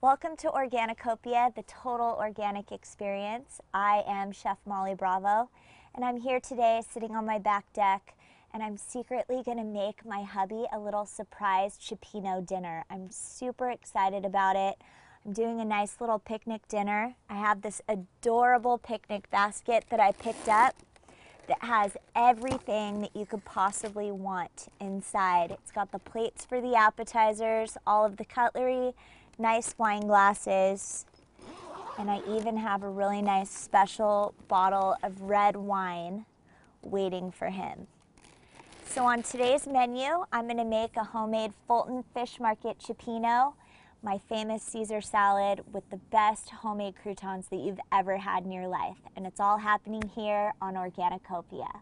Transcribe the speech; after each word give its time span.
Welcome 0.00 0.36
to 0.36 0.50
Organicopia, 0.50 1.52
the 1.52 1.64
total 1.66 2.16
organic 2.16 2.70
experience. 2.70 3.60
I 3.74 4.04
am 4.06 4.30
Chef 4.30 4.58
Molly 4.64 4.94
Bravo, 4.94 5.50
and 5.96 6.04
I'm 6.04 6.18
here 6.18 6.38
today 6.38 6.80
sitting 6.88 7.16
on 7.16 7.26
my 7.26 7.40
back 7.40 7.72
deck, 7.72 8.14
and 8.54 8.62
I'm 8.62 8.76
secretly 8.76 9.42
gonna 9.44 9.64
make 9.64 10.06
my 10.06 10.22
hubby 10.22 10.66
a 10.72 10.78
little 10.78 11.06
surprise 11.06 11.76
cioppino 11.76 12.46
dinner. 12.46 12.84
I'm 12.88 13.10
super 13.10 13.68
excited 13.68 14.24
about 14.24 14.54
it. 14.54 14.80
I'm 15.26 15.32
doing 15.32 15.60
a 15.60 15.64
nice 15.64 16.00
little 16.00 16.20
picnic 16.20 16.68
dinner. 16.68 17.16
I 17.28 17.34
have 17.34 17.62
this 17.62 17.82
adorable 17.88 18.78
picnic 18.78 19.28
basket 19.30 19.86
that 19.90 19.98
I 19.98 20.12
picked 20.12 20.48
up 20.48 20.76
that 21.50 21.64
has 21.64 21.96
everything 22.14 23.00
that 23.00 23.14
you 23.14 23.26
could 23.26 23.44
possibly 23.44 24.12
want 24.12 24.68
inside. 24.80 25.50
It's 25.50 25.72
got 25.72 25.90
the 25.90 25.98
plates 25.98 26.44
for 26.44 26.60
the 26.60 26.76
appetizers, 26.76 27.76
all 27.84 28.06
of 28.06 28.18
the 28.18 28.24
cutlery, 28.24 28.92
nice 29.36 29.74
wine 29.76 30.06
glasses, 30.06 31.06
and 31.98 32.08
I 32.08 32.20
even 32.30 32.56
have 32.56 32.84
a 32.84 32.88
really 32.88 33.20
nice 33.20 33.50
special 33.50 34.32
bottle 34.46 34.96
of 35.02 35.22
red 35.22 35.56
wine 35.56 36.24
waiting 36.82 37.32
for 37.32 37.48
him. 37.48 37.88
So 38.84 39.04
on 39.04 39.24
today's 39.24 39.66
menu, 39.66 40.24
I'm 40.32 40.46
gonna 40.46 40.64
make 40.64 40.96
a 40.96 41.04
homemade 41.04 41.52
Fulton 41.66 42.04
Fish 42.14 42.38
Market 42.38 42.78
Cioppino, 42.78 43.54
my 44.02 44.18
famous 44.28 44.62
Caesar 44.62 45.00
salad 45.00 45.60
with 45.72 45.88
the 45.90 45.96
best 45.96 46.48
homemade 46.50 46.94
croutons 47.02 47.48
that 47.48 47.60
you've 47.60 47.80
ever 47.92 48.16
had 48.16 48.44
in 48.44 48.52
your 48.52 48.68
life. 48.68 48.96
And 49.16 49.26
it's 49.26 49.40
all 49.40 49.58
happening 49.58 50.10
here 50.14 50.54
on 50.60 50.74
Organicopia. 50.74 51.80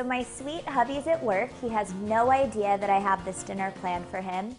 So 0.00 0.06
my 0.06 0.22
sweet 0.22 0.64
hubby's 0.64 1.06
at 1.08 1.22
work. 1.22 1.50
He 1.60 1.68
has 1.68 1.92
no 1.92 2.30
idea 2.30 2.78
that 2.78 2.88
I 2.88 2.98
have 2.98 3.22
this 3.22 3.42
dinner 3.42 3.70
planned 3.82 4.08
for 4.08 4.22
him. 4.22 4.56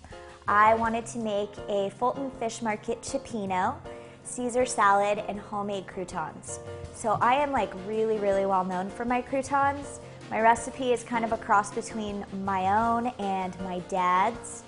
I 0.48 0.76
wanted 0.76 1.08
to 1.08 1.18
make 1.18 1.50
a 1.68 1.90
Fulton 1.98 2.30
Fish 2.40 2.62
Market 2.62 3.02
cioppino, 3.02 3.74
Caesar 4.24 4.68
salad, 4.68 5.24
and 5.28 5.40
homemade 5.40 5.88
croutons. 5.88 6.60
So 6.94 7.18
I 7.22 7.34
am 7.34 7.52
like 7.52 7.74
really, 7.88 8.20
really 8.20 8.46
well 8.46 8.64
known 8.64 8.88
for 8.92 9.04
my 9.04 9.20
croutons. 9.20 10.00
My 10.30 10.42
recipe 10.42 10.94
is 10.94 11.02
kind 11.02 11.26
of 11.26 11.32
a 11.32 11.38
cross 11.38 11.74
between 11.74 12.24
my 12.44 12.80
own 12.80 13.08
and 13.18 13.60
my 13.62 13.80
dad's. 13.90 14.62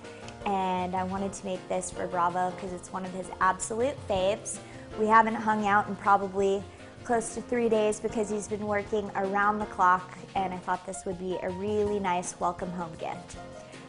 And 0.48 0.96
I 0.96 1.04
wanted 1.04 1.34
to 1.34 1.46
make 1.46 1.70
this 1.70 1.92
for 1.92 2.08
Bravo 2.08 2.50
because 2.50 2.74
it's 2.74 2.92
one 2.92 3.06
of 3.06 3.12
his 3.12 3.28
absolute 3.42 3.96
faves. 4.10 4.58
We 5.00 5.06
haven't 5.06 5.36
hung 5.36 5.68
out 5.68 5.88
in 5.88 5.96
probably 5.98 6.64
close 7.04 7.36
to 7.36 7.42
three 7.42 7.70
days 7.70 8.00
because 8.00 8.30
he's 8.30 8.48
been 8.48 8.66
working 8.66 9.12
around 9.16 9.60
the 9.60 9.66
clock 9.66 10.18
and 10.36 10.54
I 10.54 10.58
thought 10.58 10.86
this 10.86 11.04
would 11.06 11.20
be 11.20 11.38
a 11.44 11.50
really 11.50 12.00
nice 12.00 12.40
welcome 12.40 12.72
home 12.72 12.94
gift. 12.98 13.38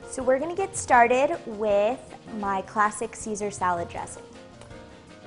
So 0.09 0.23
we're 0.23 0.39
gonna 0.39 0.57
get 0.57 0.77
started 0.77 1.39
with 1.47 2.01
my 2.39 2.63
classic 2.63 3.15
Caesar 3.15 3.51
salad 3.51 3.89
dressing. 3.89 4.23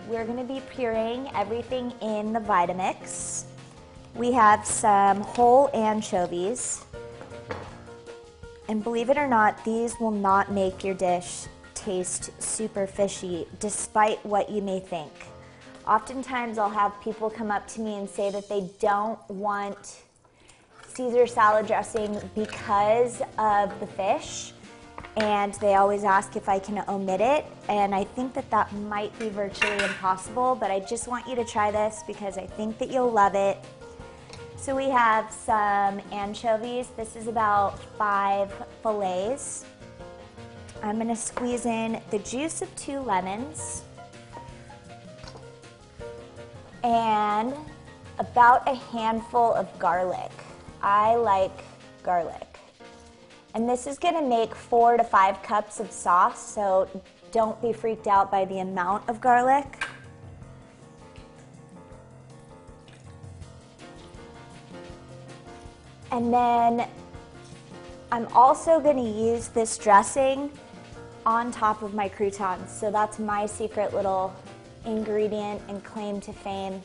We're 0.07 0.25
gonna 0.25 0.43
be 0.43 0.61
pureeing 0.75 1.31
everything 1.33 1.93
in 2.01 2.33
the 2.33 2.39
Vitamix. 2.39 3.45
We 4.15 4.31
have 4.33 4.65
some 4.65 5.21
whole 5.21 5.69
anchovies. 5.73 6.83
And 8.69 8.83
believe 8.83 9.09
it 9.09 9.17
or 9.17 9.27
not, 9.27 9.63
these 9.63 9.99
will 9.99 10.11
not 10.11 10.51
make 10.51 10.83
your 10.83 10.95
dish 10.95 11.47
taste 11.73 12.31
super 12.41 12.85
fishy, 12.85 13.47
despite 13.59 14.25
what 14.25 14.49
you 14.49 14.61
may 14.61 14.79
think. 14.79 15.11
Oftentimes 15.87 16.57
I'll 16.57 16.69
have 16.69 16.99
people 17.01 17.29
come 17.29 17.49
up 17.49 17.65
to 17.69 17.81
me 17.81 17.95
and 17.95 18.09
say 18.09 18.29
that 18.29 18.49
they 18.49 18.69
don't 18.77 19.17
want 19.29 20.01
Caesar 20.85 21.25
salad 21.25 21.65
dressing 21.65 22.19
because 22.35 23.21
of 23.39 23.79
the 23.79 23.87
fish 23.87 24.51
and 25.15 25.53
they 25.55 25.75
always 25.75 26.03
ask 26.03 26.35
if 26.35 26.49
I 26.49 26.59
can 26.59 26.83
omit 26.89 27.21
it 27.21 27.45
and 27.69 27.95
I 27.95 28.03
think 28.03 28.33
that 28.33 28.51
that 28.51 28.73
might 28.73 29.17
be 29.17 29.29
virtually 29.29 29.81
impossible 29.81 30.55
but 30.55 30.71
I 30.71 30.81
just 30.81 31.07
want 31.07 31.25
you 31.25 31.35
to 31.35 31.45
try 31.45 31.71
this 31.71 32.03
because 32.05 32.37
I 32.37 32.47
think 32.47 32.79
that 32.79 32.91
you'll 32.91 33.11
love 33.11 33.35
it. 33.35 33.57
So 34.57 34.75
we 34.75 34.89
have 34.89 35.31
some 35.31 36.01
anchovies. 36.11 36.89
This 36.97 37.15
is 37.15 37.27
about 37.27 37.79
five 37.97 38.51
fillets. 38.83 39.63
I'm 40.83 40.97
gonna 40.97 41.15
squeeze 41.15 41.65
in 41.65 42.01
the 42.11 42.19
juice 42.19 42.61
of 42.61 42.75
two 42.75 42.99
lemons 42.99 43.83
and 46.87 47.53
about 48.17 48.65
a 48.65 48.73
handful 48.73 49.53
of 49.53 49.67
garlic. 49.77 50.31
I 50.81 51.15
like 51.15 51.51
garlic. 52.01 52.57
And 53.53 53.67
this 53.67 53.87
is 53.87 53.99
gonna 53.99 54.21
make 54.21 54.55
four 54.55 54.95
to 54.95 55.03
five 55.03 55.43
cups 55.43 55.81
of 55.81 55.91
sauce, 55.91 56.53
so 56.53 56.89
don't 57.33 57.61
be 57.61 57.73
freaked 57.73 58.07
out 58.07 58.31
by 58.31 58.45
the 58.45 58.59
amount 58.59 59.09
of 59.09 59.19
garlic. 59.19 59.85
And 66.11 66.33
then 66.33 66.87
I'm 68.13 68.27
also 68.27 68.79
gonna 68.79 69.03
use 69.03 69.49
this 69.49 69.77
dressing 69.77 70.49
on 71.25 71.51
top 71.51 71.81
of 71.81 71.93
my 71.93 72.07
croutons. 72.07 72.71
So 72.71 72.89
that's 72.89 73.19
my 73.19 73.45
secret 73.45 73.93
little 73.93 74.33
ingredient 74.87 75.61
and 75.67 75.83
claim 75.83 76.19
to 76.21 76.33
fame 76.33 76.81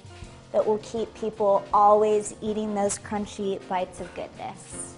that 0.52 0.66
will 0.66 0.78
keep 0.78 1.12
people 1.14 1.64
always 1.72 2.34
eating 2.42 2.74
those 2.74 2.98
crunchy 2.98 3.66
bites 3.68 4.00
of 4.00 4.14
goodness. 4.14 4.96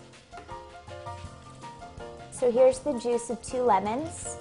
So 2.33 2.51
here's 2.51 2.81
the 2.81 2.99
juice 2.99 3.31
of 3.31 3.41
two 3.41 3.63
lemons. 3.63 4.37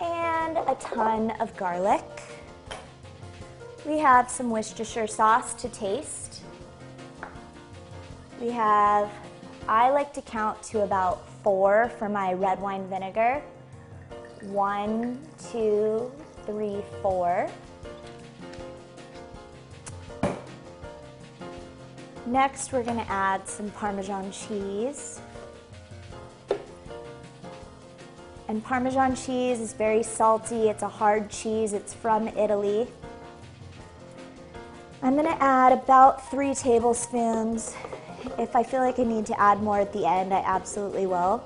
And 0.00 0.56
a 0.58 0.76
ton 0.80 1.30
of 1.40 1.56
garlic. 1.56 2.04
We 3.86 3.98
have 3.98 4.28
some 4.28 4.50
Worcestershire 4.50 5.06
sauce 5.06 5.54
to 5.54 5.68
taste. 5.68 6.42
We 8.40 8.50
have, 8.50 9.10
I 9.70 9.90
like 9.90 10.12
to 10.14 10.22
count 10.22 10.60
to 10.64 10.82
about 10.82 11.28
four 11.44 11.92
for 11.96 12.08
my 12.08 12.32
red 12.32 12.60
wine 12.60 12.88
vinegar. 12.88 13.40
One, 14.42 15.24
two, 15.52 16.10
three, 16.44 16.82
four. 17.00 17.48
Next, 22.26 22.72
we're 22.72 22.82
gonna 22.82 23.06
add 23.08 23.48
some 23.48 23.70
Parmesan 23.70 24.32
cheese. 24.32 25.20
And 28.48 28.64
Parmesan 28.64 29.14
cheese 29.14 29.60
is 29.60 29.72
very 29.72 30.02
salty. 30.02 30.68
It's 30.68 30.82
a 30.82 30.88
hard 30.88 31.30
cheese. 31.30 31.74
It's 31.74 31.94
from 31.94 32.26
Italy. 32.26 32.88
I'm 35.00 35.14
gonna 35.14 35.36
add 35.38 35.72
about 35.72 36.28
three 36.28 36.56
tablespoons 36.56 37.76
if 38.38 38.54
I 38.54 38.62
feel 38.62 38.80
like 38.80 38.98
I 38.98 39.04
need 39.04 39.26
to 39.26 39.40
add 39.40 39.62
more 39.62 39.80
at 39.80 39.92
the 39.92 40.06
end, 40.06 40.32
I 40.32 40.40
absolutely 40.40 41.06
will. 41.06 41.44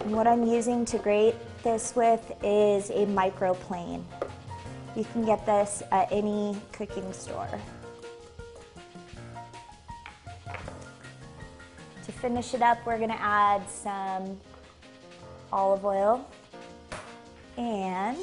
And 0.00 0.14
what 0.14 0.26
I'm 0.26 0.46
using 0.46 0.84
to 0.86 0.98
grate 0.98 1.34
this 1.62 1.96
with 1.96 2.32
is 2.42 2.90
a 2.90 3.06
microplane. 3.06 4.04
You 4.94 5.04
can 5.04 5.24
get 5.24 5.44
this 5.44 5.82
at 5.90 6.10
any 6.12 6.56
cooking 6.72 7.12
store. 7.12 7.48
To 12.04 12.12
finish 12.12 12.54
it 12.54 12.62
up, 12.62 12.78
we're 12.86 12.98
gonna 12.98 13.18
add 13.18 13.68
some 13.68 14.40
olive 15.52 15.84
oil 15.84 16.28
and 17.56 18.16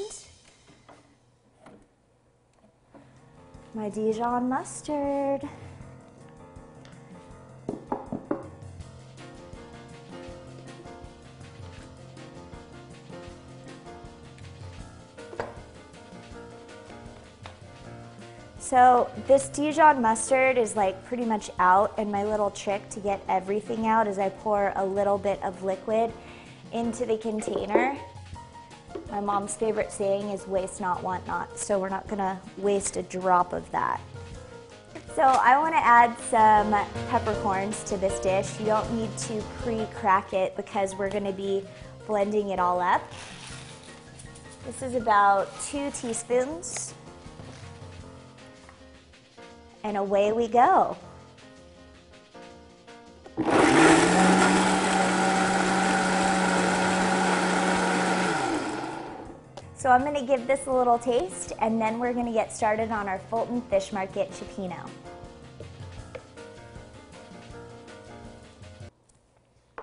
my 3.74 3.90
Dijon 3.90 4.50
mustard. 4.50 5.42
So 18.74 19.08
this 19.28 19.50
Dijon 19.50 20.02
mustard 20.02 20.58
is 20.58 20.76
like 20.76 21.06
pretty 21.06 21.26
much 21.26 21.52
out 21.60 21.94
and 22.00 22.12
my 22.12 22.24
little 22.24 22.50
trick 22.50 22.90
to 22.90 23.00
get 23.00 23.24
everything 23.30 23.86
out 23.86 24.08
is 24.08 24.18
I 24.18 24.30
pour 24.30 24.74
a 24.76 24.84
little 24.84 25.20
bit 25.20 25.40
of 25.44 25.64
liquid 25.64 26.12
into 26.72 27.06
the 27.06 27.20
container. 27.20 27.96
My 29.12 29.20
mom's 29.20 29.56
favorite 29.56 29.92
saying 29.92 30.28
is 30.30 30.48
waste 30.48 30.82
not, 30.82 31.04
want 31.04 31.28
not, 31.28 31.60
so 31.60 31.78
we're 31.78 31.90
not 31.90 32.08
gonna 32.08 32.42
waste 32.58 32.98
a 32.98 33.04
drop 33.04 33.54
of 33.54 33.70
that. 33.70 34.02
So 35.16 35.22
I 35.22 35.56
wanna 35.60 35.76
add 35.76 36.18
some 36.32 36.72
peppercorns 37.10 37.84
to 37.84 37.98
this 37.98 38.20
dish. 38.22 38.60
You 38.60 38.66
don't 38.66 38.92
need 38.96 39.16
to 39.20 39.40
pre-crack 39.62 40.34
it 40.34 40.56
because 40.56 40.96
we're 40.96 41.12
gonna 41.12 41.32
be 41.32 41.64
blending 42.08 42.50
it 42.50 42.58
all 42.58 42.80
up. 42.80 43.04
This 44.66 44.82
is 44.82 44.96
about 44.96 45.48
two 45.62 45.92
teaspoons 45.92 46.96
and 49.84 49.98
away 49.98 50.32
we 50.32 50.48
go. 50.48 50.98
So 59.84 59.90
I'm 59.90 60.06
gonna 60.06 60.26
give 60.26 60.48
this 60.48 60.66
a 60.68 60.72
little 60.72 60.98
taste 60.98 61.52
and 61.60 61.82
then 61.82 62.00
we're 62.00 62.14
gonna 62.14 62.32
get 62.32 62.54
started 62.54 62.90
on 62.90 63.10
our 63.10 63.20
Fulton 63.30 63.62
Fish 63.64 63.92
Market 63.92 64.32
Cioppino. 64.32 64.90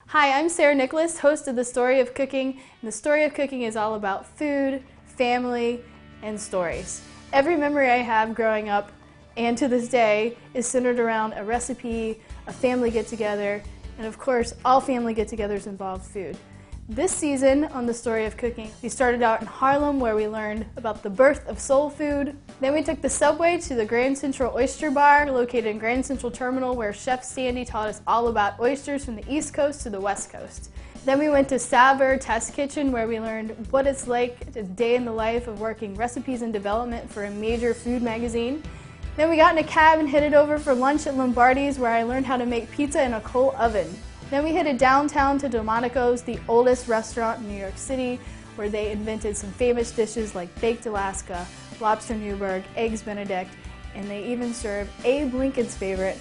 Hi, 0.07 0.41
I'm 0.41 0.49
Sarah 0.49 0.75
Nicholas, 0.75 1.19
host 1.19 1.47
of 1.49 1.55
The 1.55 1.65
Story 1.65 2.01
of 2.01 2.15
Cooking. 2.15 2.61
And 2.81 2.89
the 2.89 2.93
Story 2.93 3.25
of 3.25 3.35
Cooking 3.35 3.63
is 3.63 3.77
all 3.77 3.95
about 3.95 4.27
food, 4.27 4.83
family, 5.05 5.83
and 6.23 6.41
stories. 6.41 7.03
Every 7.33 7.57
memory 7.57 7.91
I 7.91 7.99
have 7.99 8.35
growing 8.35 8.69
up 8.71 8.91
and 9.41 9.57
to 9.57 9.69
this 9.69 9.89
day 9.89 10.37
is 10.53 10.67
centered 10.67 11.01
around 11.01 11.33
a 11.33 11.43
recipe, 11.43 12.21
a 12.47 12.53
family 12.53 12.91
get 12.91 13.07
together, 13.07 13.63
and 13.97 14.07
of 14.07 14.19
course, 14.19 14.53
all 14.67 14.83
family 14.83 15.15
get 15.15 15.29
togethers 15.29 15.67
involve 15.67 16.07
food. 16.07 16.37
This 16.91 17.11
season 17.11 17.65
on 17.67 17.87
The 17.87 17.95
Story 17.95 18.27
of 18.27 18.37
Cooking, 18.37 18.71
we 18.83 18.91
started 18.91 19.23
out 19.23 19.41
in 19.41 19.47
Harlem 19.47 19.99
where 19.99 20.15
we 20.15 20.29
learned 20.29 20.67
about 20.77 21.03
the 21.03 21.09
birth 21.09 21.49
of 21.49 21.59
soul 21.59 21.89
food. 21.89 22.37
Then 22.61 22.75
we 22.75 22.83
took 22.83 23.01
the 23.01 23.09
subway 23.09 23.59
to 23.61 23.75
the 23.75 23.87
Grand 23.87 24.19
Central 24.19 24.55
Oyster 24.55 24.91
Bar 24.91 25.31
located 25.31 25.67
in 25.67 25.79
Grand 25.79 26.05
Central 26.05 26.31
Terminal 26.31 26.77
where 26.77 26.93
Chef 26.93 27.25
Sandy 27.25 27.65
taught 27.65 27.89
us 27.89 28.03
all 28.07 28.29
about 28.29 28.61
oysters 28.61 29.07
from 29.07 29.17
the 29.17 29.25
East 29.27 29.55
Coast 29.55 29.81
to 29.85 29.91
the 29.91 30.01
West 30.01 30.31
Coast. 30.31 30.71
Then 31.07 31.19
we 31.19 31.31
went 31.31 31.49
to 31.49 31.59
Saveur 31.59 32.19
Test 32.19 32.53
Kitchen 32.53 32.93
where 32.93 33.09
we 33.09 33.19
learned 33.19 33.69
what 33.71 33.87
it's 33.87 34.07
like 34.07 34.55
a 34.55 34.63
day 34.63 34.97
in 34.97 35.07
the 35.07 35.13
life 35.13 35.49
of 35.49 35.61
working 35.61 35.95
recipes 35.95 36.43
and 36.43 36.53
development 36.53 37.11
for 37.11 37.25
a 37.25 37.31
major 37.31 37.73
food 37.73 38.03
magazine. 38.03 38.63
Then 39.21 39.29
we 39.29 39.37
got 39.37 39.53
in 39.53 39.63
a 39.63 39.69
cab 39.69 39.99
and 39.99 40.09
headed 40.09 40.33
over 40.33 40.59
for 40.59 40.73
lunch 40.73 41.07
at 41.07 41.15
Lombardi's 41.15 41.79
where 41.79 41.91
I 41.91 42.05
learned 42.05 42.25
how 42.25 42.39
to 42.39 42.47
make 42.47 42.71
pizza 42.71 43.05
in 43.05 43.13
a 43.13 43.21
coal 43.21 43.55
oven. 43.59 43.95
Then 44.31 44.43
we 44.43 44.55
headed 44.55 44.79
downtown 44.79 45.37
to 45.41 45.49
Delmonico's, 45.51 46.23
the 46.23 46.39
oldest 46.49 46.89
restaurant 46.89 47.41
in 47.41 47.49
New 47.49 47.59
York 47.59 47.77
City, 47.77 48.19
where 48.57 48.71
they 48.71 48.91
invented 48.91 49.37
some 49.37 49.53
famous 49.53 49.91
dishes 49.91 50.35
like 50.35 50.49
baked 50.63 50.87
Alaska, 50.87 51.47
lobster 51.81 52.15
Newburg, 52.15 52.63
eggs 52.77 53.03
Benedict, 53.03 53.51
and 53.95 54.09
they 54.09 54.25
even 54.25 54.55
serve 54.55 54.89
Abe 55.05 55.35
Lincoln's 55.35 55.77
favorite, 55.77 56.19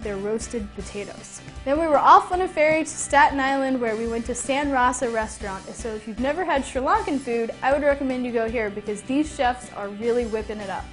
their 0.00 0.16
roasted 0.16 0.66
potatoes. 0.74 1.40
Then 1.64 1.78
we 1.78 1.86
were 1.86 1.98
off 1.98 2.32
on 2.32 2.40
a 2.40 2.48
ferry 2.48 2.82
to 2.82 2.90
Staten 2.90 3.38
Island 3.38 3.80
where 3.80 3.94
we 3.94 4.08
went 4.08 4.26
to 4.26 4.34
San 4.34 4.72
Rasa 4.72 5.08
restaurant. 5.08 5.64
So 5.72 5.94
if 5.94 6.08
you've 6.08 6.18
never 6.18 6.44
had 6.44 6.64
Sri 6.64 6.82
Lankan 6.82 7.20
food, 7.20 7.52
I 7.62 7.72
would 7.72 7.82
recommend 7.82 8.26
you 8.26 8.32
go 8.32 8.50
here 8.50 8.70
because 8.70 9.02
these 9.02 9.32
chefs 9.32 9.72
are 9.74 9.88
really 9.88 10.26
whipping 10.26 10.58
it 10.58 10.68
up. 10.68 10.84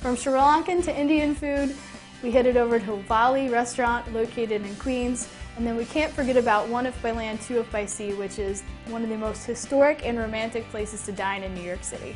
From 0.00 0.14
Sri 0.16 0.32
Lankan 0.32 0.84
to 0.84 0.96
Indian 0.96 1.34
food, 1.34 1.74
we 2.22 2.30
headed 2.30 2.56
over 2.56 2.78
to 2.78 2.96
Vali 3.08 3.48
restaurant 3.48 4.12
located 4.12 4.64
in 4.64 4.74
Queens. 4.76 5.28
And 5.56 5.66
then 5.66 5.76
we 5.76 5.86
can't 5.86 6.12
forget 6.12 6.36
about 6.36 6.68
One 6.68 6.84
If 6.84 7.00
by 7.02 7.12
Land, 7.12 7.40
Two 7.40 7.60
If 7.60 7.72
by 7.72 7.86
Sea, 7.86 8.12
which 8.12 8.38
is 8.38 8.62
one 8.88 9.02
of 9.02 9.08
the 9.08 9.16
most 9.16 9.46
historic 9.46 10.04
and 10.04 10.18
romantic 10.18 10.68
places 10.68 11.02
to 11.06 11.12
dine 11.12 11.42
in 11.42 11.54
New 11.54 11.62
York 11.62 11.82
City. 11.82 12.14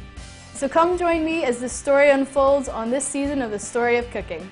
So 0.53 0.69
come 0.69 0.99
join 0.99 1.25
me 1.25 1.45
as 1.45 1.59
this 1.59 1.73
story 1.73 2.11
unfolds 2.11 2.69
on 2.69 2.91
this 2.91 3.05
season 3.05 3.41
of 3.41 3.51
The 3.51 3.59
Story 3.59 3.97
of 3.97 4.11
Cooking. 4.11 4.51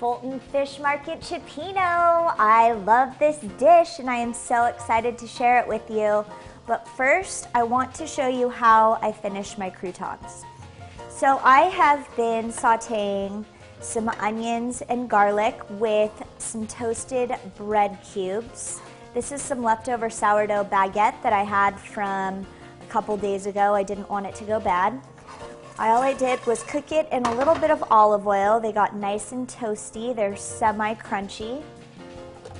Fulton 0.00 0.40
Fish 0.40 0.78
Market 0.78 1.20
Cioppino. 1.20 2.34
I 2.38 2.72
love 2.72 3.18
this 3.18 3.36
dish 3.58 3.98
and 3.98 4.08
I 4.08 4.16
am 4.16 4.32
so 4.32 4.64
excited 4.64 5.18
to 5.18 5.26
share 5.26 5.60
it 5.60 5.68
with 5.68 5.82
you. 5.90 6.24
But 6.66 6.88
first, 6.88 7.48
I 7.54 7.64
want 7.64 7.92
to 7.96 8.06
show 8.06 8.26
you 8.26 8.48
how 8.48 8.98
I 9.02 9.12
finish 9.12 9.58
my 9.58 9.68
croutons. 9.68 10.46
So 11.10 11.38
I 11.44 11.64
have 11.64 12.08
been 12.16 12.48
sauteing 12.48 13.44
some 13.80 14.08
onions 14.20 14.80
and 14.88 15.06
garlic 15.06 15.60
with 15.72 16.22
some 16.38 16.66
toasted 16.66 17.34
bread 17.58 17.98
cubes. 18.02 18.80
This 19.12 19.32
is 19.32 19.42
some 19.42 19.62
leftover 19.62 20.08
sourdough 20.08 20.64
baguette 20.64 21.20
that 21.22 21.34
I 21.34 21.42
had 21.42 21.78
from 21.78 22.46
a 22.80 22.86
couple 22.88 23.18
days 23.18 23.44
ago. 23.44 23.74
I 23.74 23.82
didn't 23.82 24.08
want 24.08 24.24
it 24.24 24.34
to 24.36 24.44
go 24.44 24.60
bad. 24.60 24.98
All 25.80 26.02
I 26.02 26.12
did 26.12 26.44
was 26.44 26.62
cook 26.64 26.92
it 26.92 27.08
in 27.10 27.24
a 27.24 27.34
little 27.36 27.54
bit 27.54 27.70
of 27.70 27.82
olive 27.90 28.26
oil. 28.26 28.60
They 28.60 28.70
got 28.70 28.94
nice 28.94 29.32
and 29.32 29.48
toasty. 29.48 30.14
They're 30.14 30.36
semi-crunchy. 30.36 31.62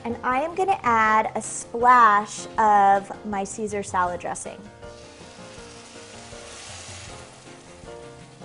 And 0.07 0.17
I 0.25 0.41
am 0.41 0.55
gonna 0.55 0.81
add 0.83 1.31
a 1.35 1.43
splash 1.43 2.47
of 2.57 3.13
my 3.27 3.45
Caesar 3.45 3.83
salad 3.83 4.21
dressing. 4.21 4.59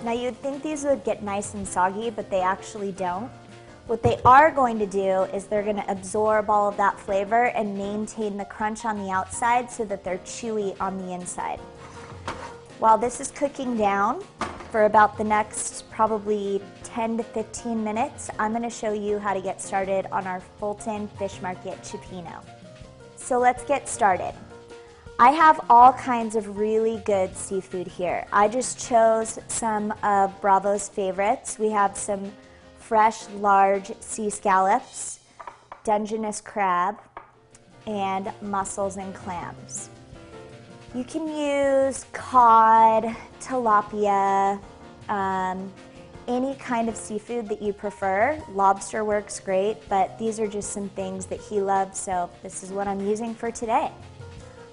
Now 0.04 0.12
you'd 0.12 0.36
think 0.42 0.62
these 0.62 0.84
would 0.84 1.04
get 1.04 1.22
nice 1.22 1.54
and 1.54 1.66
soggy, 1.66 2.10
but 2.10 2.28
they 2.28 2.42
actually 2.42 2.92
don't. 2.92 3.30
What 3.86 4.02
they 4.02 4.20
are 4.26 4.50
going 4.50 4.78
to 4.80 4.86
do 4.86 5.22
is 5.32 5.46
they're 5.46 5.62
gonna 5.62 5.86
absorb 5.88 6.50
all 6.50 6.68
of 6.68 6.76
that 6.76 7.00
flavor 7.00 7.44
and 7.44 7.78
maintain 7.78 8.36
the 8.36 8.44
crunch 8.44 8.84
on 8.84 9.02
the 9.02 9.10
outside 9.10 9.70
so 9.70 9.86
that 9.86 10.04
they're 10.04 10.18
chewy 10.18 10.78
on 10.78 10.98
the 10.98 11.14
inside. 11.14 11.60
While 12.78 12.98
this 12.98 13.22
is 13.22 13.30
cooking 13.30 13.78
down, 13.78 14.22
for 14.70 14.84
about 14.84 15.16
the 15.16 15.24
next 15.24 15.90
probably 15.90 16.60
10 16.84 17.18
to 17.18 17.22
15 17.22 17.82
minutes, 17.82 18.30
I'm 18.38 18.52
gonna 18.52 18.70
show 18.70 18.92
you 18.92 19.18
how 19.18 19.34
to 19.34 19.40
get 19.40 19.60
started 19.60 20.06
on 20.12 20.26
our 20.26 20.40
Fulton 20.58 21.08
Fish 21.18 21.40
Market 21.40 21.80
Cioppino. 21.82 22.44
So 23.16 23.38
let's 23.38 23.64
get 23.64 23.88
started. 23.88 24.34
I 25.18 25.30
have 25.30 25.60
all 25.70 25.92
kinds 25.94 26.36
of 26.36 26.58
really 26.58 27.02
good 27.06 27.34
seafood 27.34 27.86
here. 27.86 28.26
I 28.32 28.48
just 28.48 28.78
chose 28.78 29.38
some 29.48 29.92
of 30.02 30.38
Bravo's 30.42 30.88
favorites. 30.88 31.58
We 31.58 31.70
have 31.70 31.96
some 31.96 32.30
fresh, 32.78 33.26
large 33.30 33.92
sea 34.00 34.28
scallops, 34.28 35.20
Dungeness 35.84 36.40
crab, 36.40 36.96
and 37.86 38.30
mussels 38.42 38.96
and 38.96 39.14
clams. 39.14 39.88
You 40.94 41.04
can 41.04 41.28
use 41.28 42.06
cod, 42.12 43.04
tilapia, 43.40 44.60
um, 45.08 45.72
any 46.26 46.54
kind 46.56 46.88
of 46.88 46.96
seafood 46.96 47.48
that 47.48 47.60
you 47.60 47.72
prefer. 47.72 48.42
Lobster 48.52 49.04
works 49.04 49.38
great, 49.38 49.76
but 49.88 50.18
these 50.18 50.40
are 50.40 50.46
just 50.46 50.72
some 50.72 50.88
things 50.90 51.26
that 51.26 51.40
he 51.40 51.60
loves, 51.60 51.98
so 51.98 52.30
this 52.42 52.62
is 52.62 52.70
what 52.70 52.88
I'm 52.88 53.00
using 53.00 53.34
for 53.34 53.50
today. 53.50 53.90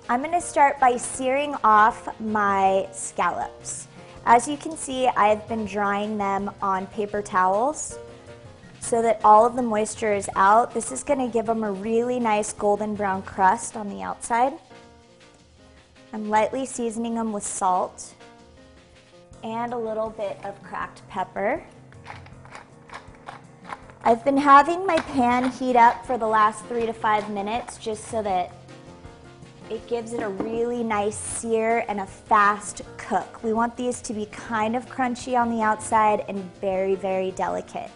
I'm 0.09 0.21
gonna 0.21 0.41
start 0.41 0.79
by 0.79 0.97
searing 0.97 1.55
off 1.63 2.07
my 2.19 2.87
scallops. 2.91 3.87
As 4.25 4.47
you 4.47 4.57
can 4.57 4.77
see, 4.77 5.07
I've 5.07 5.47
been 5.47 5.65
drying 5.65 6.17
them 6.17 6.51
on 6.61 6.87
paper 6.87 7.21
towels 7.21 7.99
so 8.79 9.01
that 9.01 9.19
all 9.23 9.45
of 9.45 9.55
the 9.55 9.61
moisture 9.61 10.13
is 10.13 10.29
out. 10.35 10.73
This 10.73 10.91
is 10.91 11.03
gonna 11.03 11.27
give 11.27 11.45
them 11.45 11.63
a 11.63 11.71
really 11.71 12.19
nice 12.19 12.53
golden 12.53 12.95
brown 12.95 13.21
crust 13.23 13.75
on 13.75 13.89
the 13.89 14.01
outside. 14.01 14.53
I'm 16.13 16.29
lightly 16.29 16.67
seasoning 16.67 17.15
them 17.15 17.33
with 17.33 17.43
salt 17.43 18.13
and 19.43 19.73
a 19.73 19.77
little 19.77 20.11
bit 20.11 20.37
of 20.43 20.61
cracked 20.61 21.01
pepper. 21.09 21.63
I've 24.03 24.23
been 24.23 24.37
having 24.37 24.85
my 24.85 24.97
pan 24.97 25.49
heat 25.49 25.75
up 25.75 26.05
for 26.05 26.19
the 26.19 26.27
last 26.27 26.65
three 26.65 26.85
to 26.85 26.93
five 26.93 27.31
minutes 27.31 27.77
just 27.77 28.05
so 28.09 28.21
that 28.21 28.51
it 29.71 29.87
gives 29.87 30.13
it 30.13 30.21
a 30.21 30.29
really 30.29 30.83
nice 30.83 31.17
sear 31.17 31.83
and 31.87 31.99
a 31.99 32.05
fast 32.05 32.83
cook. 32.97 33.41
We 33.41 33.53
want 33.53 33.75
these 33.75 33.99
to 34.01 34.13
be 34.13 34.27
kind 34.27 34.75
of 34.75 34.85
crunchy 34.85 35.35
on 35.35 35.49
the 35.49 35.63
outside 35.63 36.25
and 36.27 36.37
very, 36.61 36.93
very 36.93 37.31
delicate. 37.31 37.89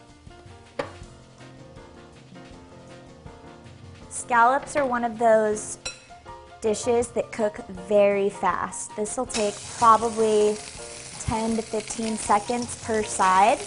Scallops 4.09 4.75
are 4.75 4.87
one 4.87 5.03
of 5.03 5.19
those 5.19 5.77
dishes 6.61 7.09
that 7.09 7.31
cook 7.31 7.57
very 7.67 8.29
fast. 8.29 8.95
This 8.95 9.17
will 9.17 9.25
take 9.25 9.55
probably 9.77 10.57
10 11.21 11.57
to 11.57 11.61
15 11.61 12.17
seconds 12.17 12.83
per 12.83 13.03
side. 13.03 13.59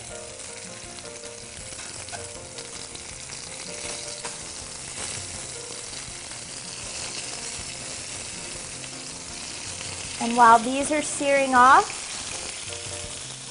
And 10.23 10.37
while 10.37 10.59
these 10.59 10.93
are 10.93 11.03
searing 11.03 11.55
off, 11.55 11.99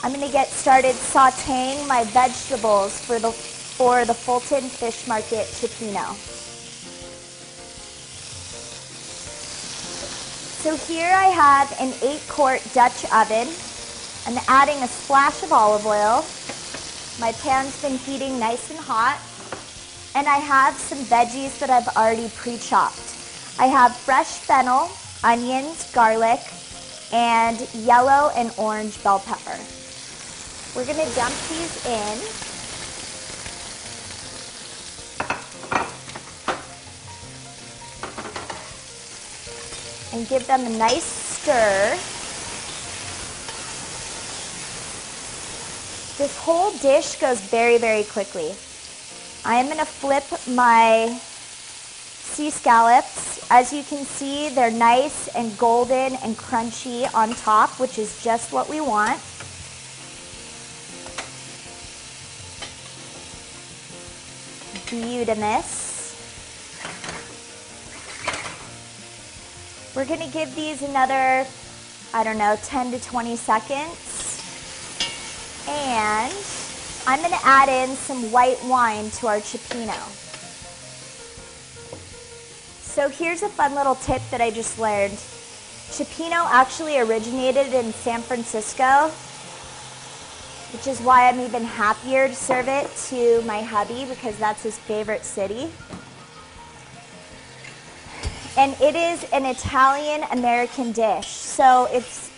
I'm 0.03 0.13
going 0.13 0.25
to 0.25 0.31
get 0.31 0.48
started 0.48 0.96
sauteing 0.96 1.86
my 1.88 2.03
vegetables 2.05 3.00
for 3.03 3.19
the, 3.19 3.31
for 3.31 4.05
the 4.05 4.13
Fulton 4.13 4.62
Fish 4.69 5.08
Market 5.08 5.46
Cioppino. 5.48 6.38
So 10.69 10.75
here 10.75 11.11
I 11.11 11.29
have 11.29 11.71
an 11.81 11.89
8-quart 11.93 12.61
Dutch 12.75 13.03
oven. 13.11 13.47
I'm 14.27 14.38
adding 14.47 14.77
a 14.83 14.88
splash 14.88 15.41
of 15.41 15.51
olive 15.51 15.83
oil. 15.83 16.23
My 17.19 17.31
pan's 17.41 17.81
been 17.81 17.97
heating 17.97 18.38
nice 18.38 18.69
and 18.69 18.77
hot. 18.77 19.19
And 20.13 20.27
I 20.27 20.38
have 20.38 20.75
some 20.75 20.99
veggies 20.99 21.57
that 21.57 21.71
I've 21.71 21.88
already 21.97 22.29
pre-chopped. 22.35 23.01
I 23.57 23.65
have 23.65 23.97
fresh 23.97 24.38
fennel, 24.38 24.91
onions, 25.23 25.91
garlic, 25.91 26.41
and 27.11 27.67
yellow 27.73 28.29
and 28.35 28.53
orange 28.59 29.03
bell 29.03 29.21
pepper. 29.25 29.57
We're 30.75 30.85
going 30.85 31.03
to 31.03 31.15
dump 31.15 31.33
these 31.49 31.83
in. 31.88 32.49
And 40.13 40.27
give 40.27 40.45
them 40.47 40.65
a 40.65 40.69
nice 40.69 41.03
stir. 41.03 41.97
This 46.17 46.37
whole 46.37 46.71
dish 46.79 47.15
goes 47.15 47.39
very, 47.39 47.77
very 47.77 48.03
quickly. 48.03 48.53
I 49.45 49.55
am 49.55 49.67
going 49.67 49.77
to 49.77 49.85
flip 49.85 50.25
my 50.53 51.17
sea 52.39 52.49
scallops. 52.49 53.49
As 53.49 53.71
you 53.71 53.83
can 53.83 54.03
see, 54.03 54.49
they're 54.49 54.69
nice 54.69 55.29
and 55.29 55.57
golden 55.57 56.15
and 56.17 56.35
crunchy 56.37 57.11
on 57.15 57.33
top, 57.35 57.79
which 57.79 57.97
is 57.97 58.21
just 58.23 58.51
what 58.51 58.67
we 58.69 58.81
want. 58.81 59.19
Beautimous. 64.89 65.88
We're 70.00 70.06
to 70.22 70.32
give 70.32 70.56
these 70.56 70.82
another, 70.82 71.46
I 72.13 72.24
don't 72.24 72.38
know, 72.38 72.56
10 72.63 72.91
to 72.91 73.01
20 73.01 73.36
seconds. 73.36 74.39
And 75.68 76.34
I'm 77.06 77.20
to 77.34 77.46
add 77.46 77.68
in 77.68 77.94
some 77.98 78.32
white 78.32 78.63
wine 78.63 79.10
to 79.10 79.27
our 79.27 79.39
cioppino. 79.39 80.00
So 82.82 83.10
here's 83.10 83.44
a 83.44 83.50
fun 83.50 83.75
little 83.75 83.96
tip 83.96 84.22
that 84.32 84.39
I 84.39 84.51
just 84.51 84.79
learned. 84.79 85.12
Cioppino 85.91 86.48
actually 86.50 86.98
originated 86.98 87.74
in 87.74 87.91
San 87.91 88.22
Francisco, 88.22 89.10
which 90.72 90.88
is 90.88 91.01
why 91.01 91.27
I'm 91.27 91.41
even 91.41 91.65
happier 91.65 92.29
to 92.29 92.36
serve 92.36 92.70
it 92.70 92.89
to 93.10 93.41
my 93.41 93.62
hubby 93.62 94.06
because 94.06 94.38
that's 94.38 94.63
his 94.63 94.79
favorite 94.79 95.25
city 95.25 95.70
and 98.59 98.75
it 98.81 98.93
is 98.93 99.23
an 99.31 99.45
Italian 99.45 100.21
American 100.31 100.91
dish. 100.91 101.27
So 101.27 101.87
it's 101.91 102.29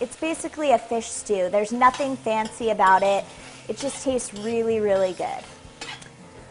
it's 0.00 0.16
basically 0.16 0.72
a 0.72 0.78
fish 0.78 1.06
stew. 1.06 1.50
There's 1.50 1.72
nothing 1.72 2.16
fancy 2.16 2.70
about 2.70 3.02
it. 3.02 3.22
It 3.68 3.76
just 3.76 4.02
tastes 4.02 4.32
really, 4.32 4.80
really 4.80 5.12
good. 5.12 5.42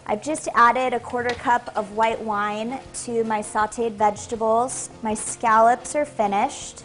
I've 0.05 0.21
just 0.21 0.47
added 0.53 0.93
a 0.93 0.99
quarter 0.99 1.33
cup 1.33 1.75
of 1.75 1.93
white 1.93 2.21
wine 2.21 2.79
to 3.05 3.23
my 3.23 3.39
sauteed 3.39 3.93
vegetables. 3.93 4.91
My 5.01 5.15
scallops 5.15 5.95
are 5.95 6.05
finished. 6.05 6.83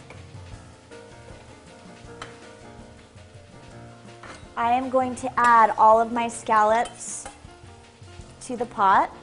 I 4.57 4.71
am 4.71 4.89
going 4.89 5.13
to 5.17 5.39
add 5.39 5.69
all 5.77 6.01
of 6.01 6.11
my 6.11 6.29
scallops 6.29 7.25
to 8.41 8.57
the 8.57 8.65
pot. 8.65 9.15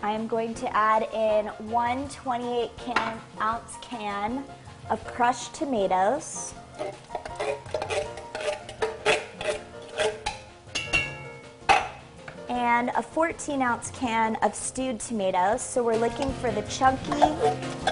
I 0.00 0.12
am 0.12 0.28
going 0.28 0.54
to 0.54 0.76
add 0.76 1.08
in 1.12 1.46
one 1.70 2.08
28 2.08 2.70
can, 2.76 3.20
ounce 3.40 3.76
can 3.82 4.44
of 4.90 5.04
crushed 5.04 5.54
tomatoes. 5.54 6.54
And 12.48 12.90
a 12.90 13.02
14 13.02 13.60
ounce 13.60 13.90
can 13.90 14.36
of 14.36 14.54
stewed 14.54 15.00
tomatoes. 15.00 15.62
So 15.62 15.82
we're 15.82 15.96
looking 15.96 16.32
for 16.34 16.52
the 16.52 16.62
chunky 16.62 17.22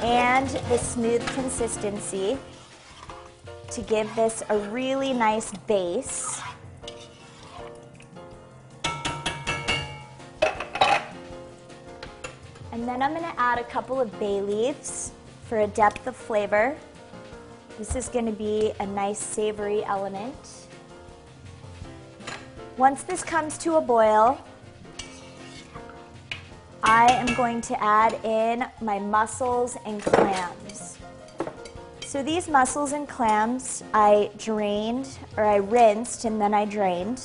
and 0.01 0.49
the 0.49 0.79
smooth 0.79 1.27
consistency 1.35 2.39
to 3.73 3.83
give 3.83 4.15
this 4.15 4.45
a 4.49 4.59
really 4.71 5.13
nice 5.13 5.53
base. 5.67 6.41
And 12.77 12.87
then 12.87 13.01
I'm 13.01 13.15
gonna 13.15 13.33
add 13.39 13.59
a 13.59 13.65
couple 13.65 13.99
of 13.99 14.21
bay 14.21 14.43
leaves 14.43 15.13
for 15.49 15.61
a 15.61 15.67
depth 15.67 16.07
of 16.07 16.15
flavor. 16.15 16.77
This 17.79 17.97
is 17.97 18.11
gonna 18.11 18.33
be 18.33 18.75
a 18.81 18.87
nice 18.87 19.19
savory 19.19 19.83
element. 19.83 20.67
Once 22.77 23.03
this 23.03 23.25
comes 23.25 23.57
to 23.57 23.77
a 23.77 23.81
boil, 23.81 24.39
I 26.83 27.11
am 27.13 27.35
going 27.35 27.63
to 27.63 27.83
add 27.83 28.23
in 28.23 28.67
my 28.83 28.99
mussels 28.99 29.79
and 29.87 30.03
clams. 30.03 30.99
So 32.05 32.23
these 32.23 32.47
mussels 32.47 32.93
and 32.93 33.09
clams 33.09 33.85
I 33.95 34.31
drained, 34.37 35.09
or 35.39 35.45
I 35.45 35.57
rinsed 35.57 36.27
and 36.27 36.39
then 36.39 36.53
I 36.53 36.67
drained 36.67 37.23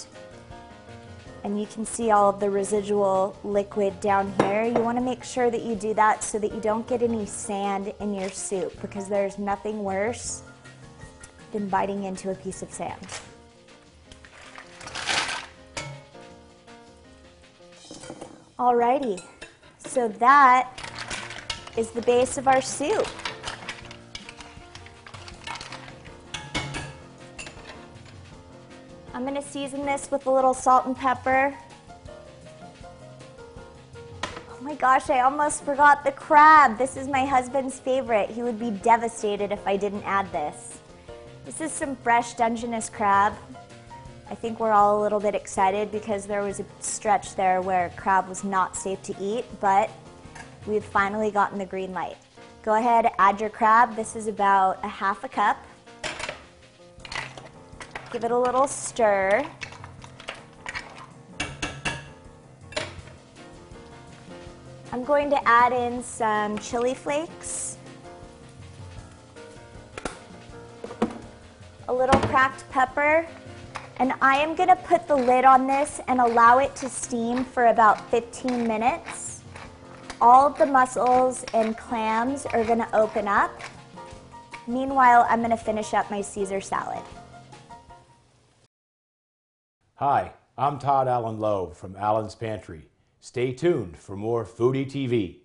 and 1.43 1.59
you 1.59 1.65
can 1.65 1.85
see 1.85 2.11
all 2.11 2.29
of 2.29 2.39
the 2.39 2.49
residual 2.49 3.35
liquid 3.43 3.99
down 3.99 4.33
here. 4.39 4.65
You 4.65 4.81
want 4.81 4.97
to 4.97 5.03
make 5.03 5.23
sure 5.23 5.49
that 5.49 5.61
you 5.61 5.75
do 5.75 5.93
that 5.95 6.23
so 6.23 6.37
that 6.39 6.53
you 6.53 6.61
don't 6.61 6.87
get 6.87 7.01
any 7.01 7.25
sand 7.25 7.93
in 7.99 8.13
your 8.13 8.29
soup 8.29 8.79
because 8.81 9.07
there's 9.07 9.37
nothing 9.37 9.83
worse 9.83 10.43
than 11.51 11.67
biting 11.67 12.03
into 12.03 12.31
a 12.31 12.35
piece 12.35 12.61
of 12.61 12.71
sand. 12.71 13.07
Alrighty, 18.59 19.19
so 19.79 20.07
that 20.07 20.69
is 21.75 21.89
the 21.91 22.01
base 22.03 22.37
of 22.37 22.47
our 22.47 22.61
soup. 22.61 23.07
I'm 29.21 29.35
to 29.35 29.41
season 29.43 29.85
this 29.85 30.09
with 30.09 30.25
a 30.25 30.31
little 30.31 30.55
salt 30.55 30.87
and 30.87 30.97
pepper. 30.97 31.55
Oh 34.23 34.61
my 34.61 34.73
gosh, 34.73 35.11
I 35.11 35.19
almost 35.19 35.63
forgot 35.63 36.03
the 36.03 36.11
crab. 36.11 36.79
This 36.79 36.97
is 36.97 37.07
my 37.07 37.23
husband's 37.23 37.79
favorite. 37.79 38.31
He 38.31 38.41
would 38.41 38.59
be 38.59 38.71
devastated 38.71 39.51
if 39.51 39.67
I 39.67 39.77
didn't 39.77 40.01
add 40.05 40.31
this. 40.31 40.79
This 41.45 41.61
is 41.61 41.71
some 41.71 41.95
fresh 41.97 42.33
Dungeness 42.33 42.89
crab. 42.89 43.33
I 44.27 44.33
think 44.33 44.59
we're 44.59 44.71
all 44.71 44.99
a 44.99 45.01
little 45.03 45.19
bit 45.19 45.35
excited 45.35 45.91
because 45.91 46.25
there 46.25 46.41
was 46.41 46.59
a 46.59 46.65
stretch 46.79 47.35
there 47.35 47.61
where 47.61 47.91
crab 47.97 48.27
was 48.27 48.43
not 48.43 48.75
safe 48.75 49.03
to 49.03 49.15
eat, 49.21 49.45
but 49.59 49.91
we've 50.65 50.83
finally 50.83 51.29
gotten 51.29 51.59
the 51.59 51.65
green 51.67 51.93
light. 51.93 52.17
Go 52.63 52.73
ahead, 52.73 53.11
add 53.19 53.39
your 53.39 53.51
crab. 53.51 53.95
This 53.95 54.15
is 54.15 54.25
about 54.25 54.83
a 54.83 54.87
half 54.87 55.23
a 55.23 55.29
cup. 55.29 55.63
Give 58.11 58.25
it 58.25 58.31
a 58.31 58.37
little 58.37 58.67
stir. 58.67 59.41
I'm 64.91 65.05
going 65.05 65.29
to 65.29 65.47
add 65.47 65.71
in 65.71 66.03
some 66.03 66.59
chili 66.59 66.93
flakes, 66.93 67.77
a 71.87 71.93
little 71.93 72.19
cracked 72.27 72.69
pepper, 72.69 73.25
and 73.99 74.11
I 74.21 74.35
am 74.39 74.55
going 74.55 74.67
to 74.67 74.75
put 74.75 75.07
the 75.07 75.15
lid 75.15 75.45
on 75.45 75.65
this 75.65 76.01
and 76.09 76.19
allow 76.19 76.57
it 76.57 76.75
to 76.77 76.89
steam 76.89 77.45
for 77.45 77.67
about 77.67 78.11
15 78.11 78.67
minutes. 78.67 79.41
All 80.19 80.49
the 80.49 80.65
mussels 80.65 81.45
and 81.53 81.77
clams 81.77 82.45
are 82.47 82.65
going 82.65 82.79
to 82.79 82.93
open 82.93 83.29
up. 83.29 83.57
Meanwhile, 84.67 85.25
I'm 85.29 85.39
going 85.39 85.51
to 85.51 85.57
finish 85.57 85.93
up 85.93 86.11
my 86.11 86.19
Caesar 86.19 86.59
salad. 86.59 87.01
Hi, 90.01 90.33
I'm 90.57 90.79
Todd 90.79 91.07
Allen 91.07 91.37
Lowe 91.37 91.73
from 91.75 91.95
Allen's 91.95 92.33
Pantry. 92.33 92.87
Stay 93.19 93.53
tuned 93.53 93.99
for 93.99 94.15
more 94.15 94.43
Foodie 94.43 94.89
TV. 94.89 95.41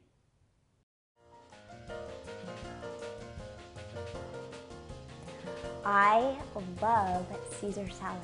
I 5.84 6.38
love 6.80 7.26
Caesar 7.60 7.86
salad. 7.90 8.16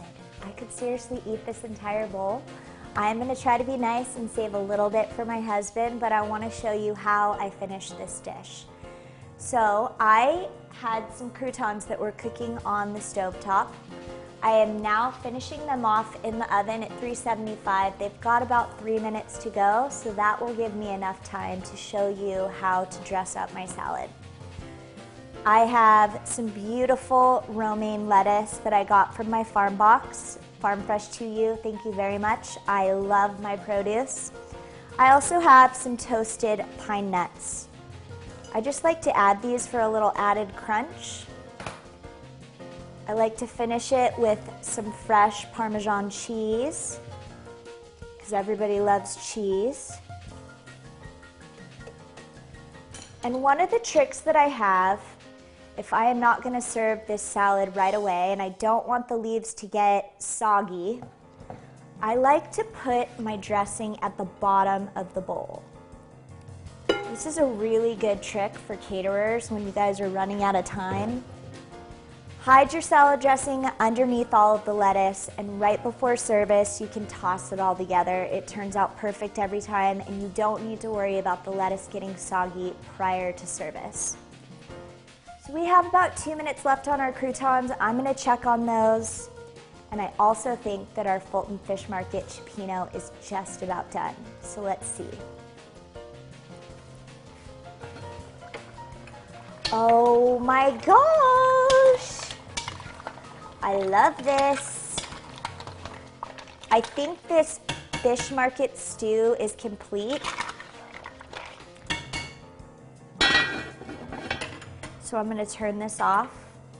I 0.42 0.52
could 0.52 0.72
seriously 0.72 1.22
eat 1.26 1.44
this 1.44 1.64
entire 1.64 2.06
bowl. 2.06 2.42
I'm 2.96 3.18
gonna 3.18 3.36
try 3.36 3.58
to 3.58 3.64
be 3.64 3.76
nice 3.76 4.16
and 4.16 4.30
save 4.30 4.54
a 4.54 4.58
little 4.58 4.88
bit 4.88 5.12
for 5.12 5.26
my 5.26 5.38
husband, 5.38 6.00
but 6.00 6.12
I 6.12 6.22
wanna 6.22 6.50
show 6.50 6.72
you 6.72 6.94
how 6.94 7.32
I 7.32 7.50
finish 7.50 7.90
this 7.90 8.20
dish. 8.20 8.64
So 9.36 9.94
I 10.00 10.48
had 10.70 11.12
some 11.14 11.28
croutons 11.28 11.84
that 11.84 12.00
were 12.00 12.12
cooking 12.12 12.56
on 12.64 12.94
the 12.94 13.02
stove 13.02 13.38
top. 13.40 13.74
I 14.42 14.50
am 14.50 14.82
now 14.82 15.12
finishing 15.12 15.64
them 15.66 15.84
off 15.84 16.16
in 16.24 16.40
the 16.40 16.54
oven 16.54 16.82
at 16.82 16.88
375. 16.98 17.96
They've 17.98 18.20
got 18.20 18.42
about 18.42 18.76
three 18.80 18.98
minutes 18.98 19.38
to 19.38 19.50
go, 19.50 19.86
so 19.88 20.12
that 20.14 20.40
will 20.40 20.52
give 20.54 20.74
me 20.74 20.92
enough 20.92 21.22
time 21.22 21.62
to 21.62 21.76
show 21.76 22.08
you 22.08 22.48
how 22.60 22.86
to 22.86 22.98
dress 23.04 23.36
up 23.36 23.54
my 23.54 23.66
salad. 23.66 24.10
I 25.46 25.60
have 25.60 26.20
some 26.24 26.48
beautiful 26.48 27.44
romaine 27.48 28.08
lettuce 28.08 28.58
that 28.58 28.72
I 28.72 28.82
got 28.82 29.14
from 29.14 29.30
my 29.30 29.44
farm 29.44 29.76
box. 29.76 30.40
Farm 30.58 30.82
Fresh 30.82 31.08
to 31.18 31.24
you, 31.24 31.56
thank 31.62 31.84
you 31.84 31.92
very 31.92 32.18
much. 32.18 32.56
I 32.66 32.92
love 32.92 33.40
my 33.40 33.56
produce. 33.56 34.32
I 34.98 35.12
also 35.12 35.38
have 35.38 35.76
some 35.76 35.96
toasted 35.96 36.64
pine 36.78 37.10
nuts. 37.12 37.68
I 38.54 38.60
just 38.60 38.82
like 38.82 39.00
to 39.02 39.16
add 39.16 39.40
these 39.40 39.66
for 39.66 39.80
a 39.80 39.88
little 39.88 40.12
added 40.16 40.54
crunch. 40.56 41.26
I 43.08 43.14
like 43.14 43.36
to 43.38 43.46
finish 43.46 43.92
it 43.92 44.16
with 44.16 44.38
some 44.60 44.92
fresh 44.92 45.50
Parmesan 45.52 46.08
cheese 46.08 47.00
because 48.16 48.32
everybody 48.32 48.80
loves 48.80 49.32
cheese. 49.32 49.92
And 53.24 53.42
one 53.42 53.60
of 53.60 53.70
the 53.70 53.80
tricks 53.80 54.20
that 54.20 54.36
I 54.36 54.48
have, 54.48 55.00
if 55.76 55.92
I 55.92 56.06
am 56.06 56.20
not 56.20 56.42
going 56.42 56.54
to 56.54 56.60
serve 56.60 57.00
this 57.06 57.22
salad 57.22 57.74
right 57.74 57.94
away 57.94 58.32
and 58.32 58.40
I 58.40 58.50
don't 58.50 58.86
want 58.86 59.08
the 59.08 59.16
leaves 59.16 59.52
to 59.54 59.66
get 59.66 60.14
soggy, 60.22 61.02
I 62.00 62.16
like 62.16 62.50
to 62.52 62.64
put 62.64 63.18
my 63.20 63.36
dressing 63.36 63.98
at 64.02 64.16
the 64.16 64.24
bottom 64.24 64.90
of 64.96 65.12
the 65.14 65.20
bowl. 65.20 65.62
This 67.10 67.26
is 67.26 67.38
a 67.38 67.44
really 67.44 67.94
good 67.94 68.22
trick 68.22 68.54
for 68.54 68.76
caterers 68.76 69.50
when 69.50 69.64
you 69.66 69.72
guys 69.72 70.00
are 70.00 70.08
running 70.08 70.42
out 70.42 70.56
of 70.56 70.64
time. 70.64 71.22
Hide 72.42 72.72
your 72.72 72.82
salad 72.82 73.20
dressing 73.20 73.66
underneath 73.78 74.34
all 74.34 74.56
of 74.56 74.64
the 74.64 74.74
lettuce, 74.74 75.30
and 75.38 75.60
right 75.60 75.80
before 75.80 76.16
service, 76.16 76.80
you 76.80 76.88
can 76.88 77.06
toss 77.06 77.52
it 77.52 77.60
all 77.60 77.76
together. 77.76 78.24
It 78.24 78.48
turns 78.48 78.74
out 78.74 78.96
perfect 78.96 79.38
every 79.38 79.60
time, 79.60 80.00
and 80.00 80.20
you 80.20 80.28
don't 80.34 80.66
need 80.66 80.80
to 80.80 80.90
worry 80.90 81.18
about 81.18 81.44
the 81.44 81.52
lettuce 81.52 81.86
getting 81.86 82.16
soggy 82.16 82.74
prior 82.96 83.30
to 83.30 83.46
service. 83.46 84.16
So 85.46 85.52
we 85.52 85.66
have 85.66 85.86
about 85.86 86.16
two 86.16 86.34
minutes 86.34 86.64
left 86.64 86.88
on 86.88 87.00
our 87.00 87.12
croutons. 87.12 87.70
I'm 87.78 87.96
gonna 87.96 88.12
check 88.12 88.44
on 88.44 88.66
those. 88.66 89.30
And 89.92 90.02
I 90.02 90.12
also 90.18 90.56
think 90.56 90.92
that 90.94 91.06
our 91.06 91.20
Fulton 91.20 91.58
Fish 91.58 91.88
Market 91.88 92.26
Cioppino 92.26 92.92
is 92.92 93.12
just 93.24 93.62
about 93.62 93.88
done. 93.92 94.16
So 94.40 94.62
let's 94.62 94.88
see. 94.88 95.06
Oh 99.70 100.40
my 100.40 100.72
gosh! 100.84 102.31
I 103.64 103.76
love 103.76 104.16
this. 104.24 104.96
I 106.72 106.80
think 106.80 107.22
this 107.28 107.60
fish 108.02 108.32
market 108.32 108.76
stew 108.76 109.36
is 109.38 109.52
complete. 109.52 110.20
So 115.00 115.16
I'm 115.16 115.28
gonna 115.28 115.46
turn 115.46 115.78
this 115.78 116.00
off. 116.00 116.30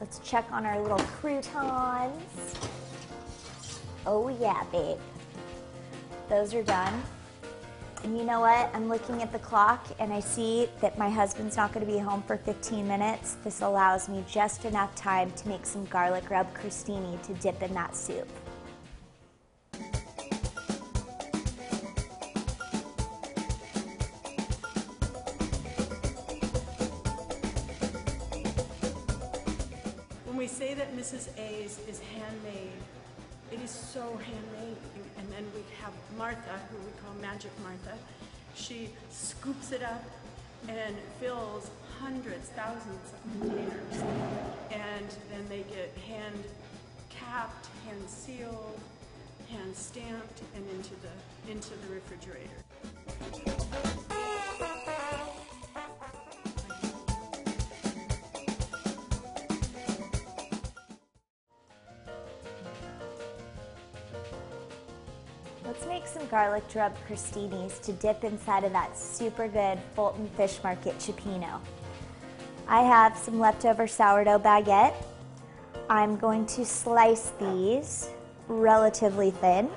Let's 0.01 0.19
check 0.21 0.45
on 0.51 0.67
our 0.67 0.81
little 0.81 0.99
croutons. 0.99 2.55
Oh 4.05 4.29
yeah, 4.29 4.65
babe. 4.73 4.99
Those 6.29 6.53
are 6.53 6.65
done. 6.65 7.03
And 8.05 8.19
you 8.19 8.25
know 8.25 8.41
what? 8.41 8.69
I'm 8.75 8.89
looking 8.89 9.23
at 9.23 9.31
the 9.31 9.39
clock 9.39 9.87
and 10.01 10.13
I 10.13 10.19
see 10.19 10.69
that 10.81 10.99
my 10.99 11.09
husband's 11.09 11.57
not 11.57 11.73
going 11.73 11.87
to 11.87 11.93
be 11.93 11.99
home 11.99 12.21
for 12.23 12.37
15 12.37 12.87
minutes. 12.87 13.37
This 13.45 13.61
allows 13.63 14.09
me 14.09 14.25
just 14.29 14.65
enough 14.65 14.93
time 14.97 15.31
to 15.33 15.49
make 15.49 15.65
some 15.65 15.85
garlic 15.85 16.29
rub 16.29 16.53
crostini 16.53 17.23
to 17.27 17.35
dip 17.35 17.63
in 17.63 17.73
that 17.75 17.97
soup. 17.97 18.29
When 30.25 30.37
we 30.37 30.49
say 30.49 30.75
that 30.75 30.97
Mrs. 30.97 31.29
A's 31.39 31.79
is 31.89 32.01
handmade, 32.01 32.73
it 33.53 33.61
is 33.61 33.71
so 33.71 34.01
handmade. 34.01 34.77
And 35.19 35.29
then 35.31 35.45
we 35.55 35.63
have 35.81 35.93
Martha, 36.17 36.59
who 36.71 36.77
we 36.79 36.93
call 37.03 37.15
Magic 37.21 37.51
Martha. 37.63 37.97
She 38.55 38.91
scoops 39.11 39.73
it 39.73 39.83
up 39.83 40.03
and 40.69 40.97
fills 41.21 41.71
hundreds, 42.01 42.49
thousands 42.51 43.13
of 43.13 43.41
containers. 43.41 44.03
And 44.71 45.09
then 45.31 45.49
they 45.49 45.65
get 45.75 45.95
hand 46.07 46.45
capped, 47.11 47.69
hand 47.87 48.09
sealed, 48.09 48.81
hand 49.51 49.77
stamped, 49.77 50.43
and 50.55 50.69
into 50.71 50.95
the, 50.97 51.51
into 51.51 51.71
the 51.71 51.95
refrigerator. 51.95 52.49
Let's 65.73 65.87
make 65.87 66.07
some 66.07 66.27
garlic 66.27 66.69
drub 66.69 66.95
crostinis 67.09 67.81
to 67.85 67.95
dip 67.95 68.25
inside 68.25 68.65
of 68.65 68.73
that 68.73 68.95
super 68.95 69.49
good 69.49 69.79
Fulton 69.95 70.29
Fish 70.37 70.63
Market 70.63 70.99
cioppino. 70.99 71.61
I 72.69 72.83
have 72.83 73.17
some 73.17 73.41
leftover 73.41 73.87
sourdough 73.87 74.41
baguette. 74.41 74.93
I'm 75.89 76.19
going 76.19 76.45
to 76.45 76.67
slice 76.67 77.31
these 77.41 78.11
relatively 78.49 79.31
thin. 79.31 79.71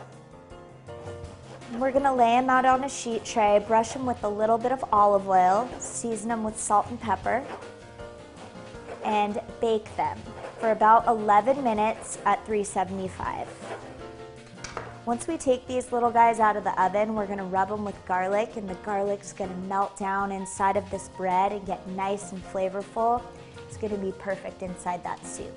We're 1.75 1.93
gonna 1.93 2.13
lay 2.13 2.41
them 2.41 2.49
out 2.49 2.65
on 2.65 2.83
a 2.83 2.89
sheet 2.89 3.23
tray, 3.23 3.63
brush 3.65 3.93
them 3.93 4.05
with 4.05 4.21
a 4.25 4.29
little 4.29 4.57
bit 4.57 4.73
of 4.73 4.83
olive 4.91 5.29
oil, 5.29 5.69
season 5.79 6.27
them 6.27 6.43
with 6.43 6.59
salt 6.59 6.87
and 6.89 6.99
pepper, 6.99 7.41
and 9.05 9.39
bake 9.61 9.95
them 9.95 10.19
for 10.59 10.71
about 10.71 11.07
11 11.07 11.63
minutes 11.63 12.17
at 12.25 12.45
375. 12.45 13.47
Once 15.05 15.27
we 15.27 15.37
take 15.37 15.67
these 15.67 15.91
little 15.91 16.09
guys 16.09 16.39
out 16.39 16.57
of 16.57 16.63
the 16.63 16.81
oven, 16.81 17.13
we're 17.13 17.27
gonna 17.27 17.45
rub 17.45 17.69
them 17.69 17.85
with 17.85 17.95
garlic 18.07 18.55
and 18.55 18.67
the 18.67 18.73
garlic's 18.75 19.33
gonna 19.33 19.55
melt 19.67 19.95
down 19.99 20.31
inside 20.31 20.75
of 20.75 20.89
this 20.89 21.09
bread 21.09 21.51
and 21.51 21.63
get 21.67 21.87
nice 21.89 22.31
and 22.31 22.43
flavorful. 22.45 23.21
It's 23.67 23.77
gonna 23.77 23.97
be 23.97 24.11
perfect 24.13 24.63
inside 24.63 25.03
that 25.03 25.23
soup. 25.23 25.53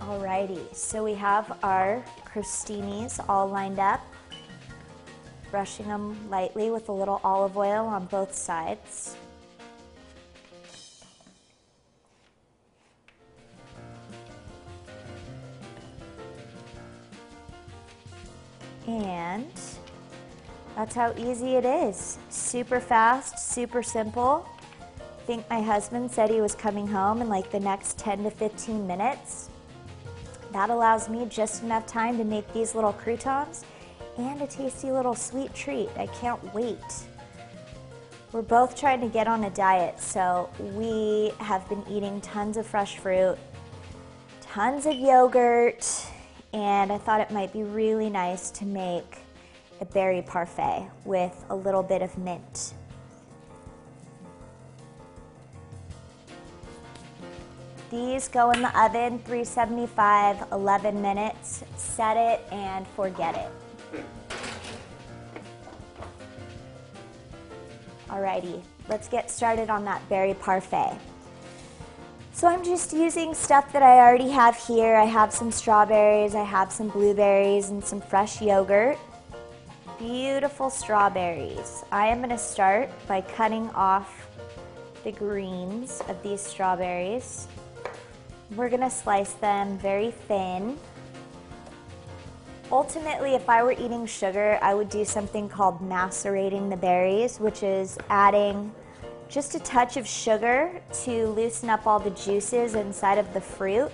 Alrighty, 0.00 0.74
so 0.74 1.04
we 1.04 1.14
have 1.14 1.56
our 1.62 2.04
crostinis 2.24 3.24
all 3.28 3.48
lined 3.48 3.78
up. 3.78 4.00
Brushing 5.50 5.88
them 5.88 6.30
lightly 6.30 6.70
with 6.70 6.88
a 6.88 6.92
little 6.92 7.20
olive 7.24 7.56
oil 7.56 7.86
on 7.86 8.06
both 8.06 8.34
sides. 8.34 9.16
And 18.86 19.46
that's 20.76 20.94
how 20.94 21.12
easy 21.16 21.56
it 21.56 21.64
is. 21.64 22.18
Super 22.28 22.80
fast, 22.80 23.38
super 23.38 23.82
simple. 23.82 24.46
I 25.00 25.22
think 25.26 25.50
my 25.50 25.60
husband 25.60 26.10
said 26.10 26.30
he 26.30 26.40
was 26.40 26.54
coming 26.54 26.86
home 26.86 27.20
in 27.20 27.28
like 27.28 27.50
the 27.50 27.60
next 27.60 27.98
10 27.98 28.24
to 28.24 28.30
15 28.30 28.86
minutes. 28.86 29.50
That 30.52 30.70
allows 30.70 31.08
me 31.08 31.26
just 31.26 31.62
enough 31.62 31.86
time 31.86 32.18
to 32.18 32.24
make 32.24 32.52
these 32.52 32.74
little 32.74 32.92
croutons 32.92 33.64
and 34.20 34.42
a 34.42 34.46
tasty 34.46 34.90
little 34.90 35.14
sweet 35.14 35.54
treat. 35.54 35.88
I 35.96 36.06
can't 36.06 36.42
wait. 36.54 36.78
We're 38.32 38.42
both 38.42 38.78
trying 38.78 39.00
to 39.00 39.08
get 39.08 39.26
on 39.26 39.44
a 39.44 39.50
diet, 39.50 39.98
so 40.00 40.50
we 40.74 41.32
have 41.38 41.68
been 41.68 41.82
eating 41.88 42.20
tons 42.20 42.56
of 42.56 42.66
fresh 42.66 42.98
fruit, 42.98 43.36
tons 44.40 44.86
of 44.86 44.94
yogurt, 44.94 46.06
and 46.52 46.92
I 46.92 46.98
thought 46.98 47.20
it 47.20 47.30
might 47.30 47.52
be 47.52 47.62
really 47.62 48.10
nice 48.10 48.50
to 48.52 48.64
make 48.64 49.18
a 49.80 49.84
berry 49.84 50.22
parfait 50.22 50.88
with 51.04 51.44
a 51.50 51.56
little 51.56 51.82
bit 51.82 52.02
of 52.02 52.16
mint. 52.18 52.74
These 57.90 58.28
go 58.28 58.52
in 58.52 58.62
the 58.62 58.80
oven, 58.80 59.18
375, 59.18 60.52
11 60.52 61.02
minutes. 61.02 61.64
Set 61.76 62.16
it 62.16 62.40
and 62.52 62.86
forget 62.88 63.34
it. 63.34 63.50
Alrighty, 68.08 68.62
let's 68.88 69.08
get 69.08 69.30
started 69.30 69.70
on 69.70 69.84
that 69.84 70.06
berry 70.08 70.34
parfait. 70.34 70.98
So 72.32 72.48
I'm 72.48 72.64
just 72.64 72.92
using 72.92 73.34
stuff 73.34 73.72
that 73.72 73.82
I 73.82 73.98
already 73.98 74.30
have 74.30 74.56
here. 74.56 74.96
I 74.96 75.04
have 75.04 75.32
some 75.32 75.52
strawberries, 75.52 76.34
I 76.34 76.42
have 76.42 76.72
some 76.72 76.88
blueberries, 76.88 77.68
and 77.68 77.84
some 77.84 78.00
fresh 78.00 78.40
yogurt. 78.40 78.98
Beautiful 79.98 80.70
strawberries. 80.70 81.84
I 81.92 82.06
am 82.06 82.18
going 82.18 82.30
to 82.30 82.38
start 82.38 82.88
by 83.06 83.20
cutting 83.20 83.68
off 83.70 84.28
the 85.04 85.12
greens 85.12 86.02
of 86.08 86.22
these 86.22 86.40
strawberries. 86.40 87.46
We're 88.56 88.70
going 88.70 88.80
to 88.80 88.90
slice 88.90 89.34
them 89.34 89.78
very 89.78 90.10
thin. 90.10 90.78
Ultimately, 92.72 93.34
if 93.34 93.48
I 93.48 93.64
were 93.64 93.72
eating 93.72 94.06
sugar, 94.06 94.56
I 94.62 94.74
would 94.74 94.88
do 94.88 95.04
something 95.04 95.48
called 95.48 95.80
macerating 95.80 96.68
the 96.68 96.76
berries, 96.76 97.40
which 97.40 97.64
is 97.64 97.98
adding 98.08 98.72
just 99.28 99.56
a 99.56 99.60
touch 99.60 99.96
of 99.96 100.06
sugar 100.06 100.80
to 101.02 101.26
loosen 101.30 101.68
up 101.68 101.86
all 101.86 101.98
the 101.98 102.10
juices 102.10 102.76
inside 102.76 103.18
of 103.18 103.32
the 103.34 103.40
fruit. 103.40 103.90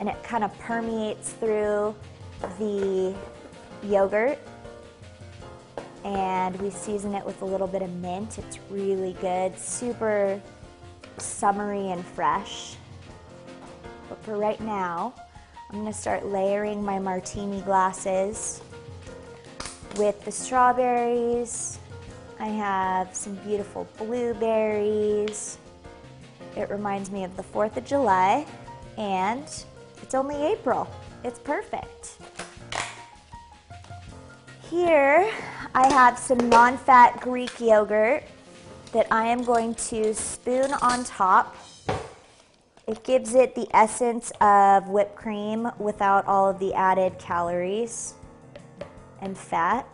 And 0.00 0.08
it 0.08 0.22
kind 0.22 0.44
of 0.44 0.58
permeates 0.60 1.32
through 1.32 1.94
the 2.58 3.14
yogurt. 3.82 4.38
And 6.04 6.58
we 6.60 6.70
season 6.70 7.14
it 7.14 7.24
with 7.24 7.42
a 7.42 7.44
little 7.44 7.66
bit 7.66 7.82
of 7.82 7.90
mint. 7.96 8.38
It's 8.38 8.58
really 8.70 9.12
good, 9.20 9.58
super 9.58 10.40
summery 11.18 11.90
and 11.90 12.04
fresh. 12.04 12.76
But 14.08 14.22
for 14.24 14.38
right 14.38 14.60
now, 14.60 15.14
I'm 15.74 15.80
gonna 15.80 15.92
start 15.92 16.24
layering 16.26 16.84
my 16.84 17.00
martini 17.00 17.60
glasses 17.62 18.62
with 19.96 20.24
the 20.24 20.30
strawberries, 20.30 21.80
I 22.38 22.46
have 22.46 23.12
some 23.12 23.34
beautiful 23.34 23.88
blueberries. 23.98 25.58
It 26.56 26.70
reminds 26.70 27.10
me 27.10 27.24
of 27.24 27.36
the 27.36 27.42
4th 27.42 27.76
of 27.76 27.84
July, 27.84 28.46
and 28.98 29.42
it's 30.00 30.14
only 30.14 30.36
April. 30.46 30.88
It's 31.24 31.40
perfect. 31.40 32.18
Here, 34.70 35.28
I 35.74 35.92
have 35.92 36.20
some 36.20 36.48
non 36.48 36.78
fat 36.78 37.20
Greek 37.20 37.60
yogurt 37.60 38.22
that 38.92 39.08
I 39.10 39.26
am 39.26 39.42
going 39.42 39.74
to 39.90 40.14
spoon 40.14 40.72
on 40.74 41.02
top. 41.02 41.56
It 42.86 43.02
gives 43.02 43.34
it 43.34 43.54
the 43.54 43.66
essence 43.72 44.30
of 44.40 44.88
whipped 44.88 45.16
cream 45.16 45.70
without 45.78 46.26
all 46.26 46.50
of 46.50 46.58
the 46.58 46.74
added 46.74 47.18
calories 47.18 48.14
and 49.20 49.36
fat 49.36 49.86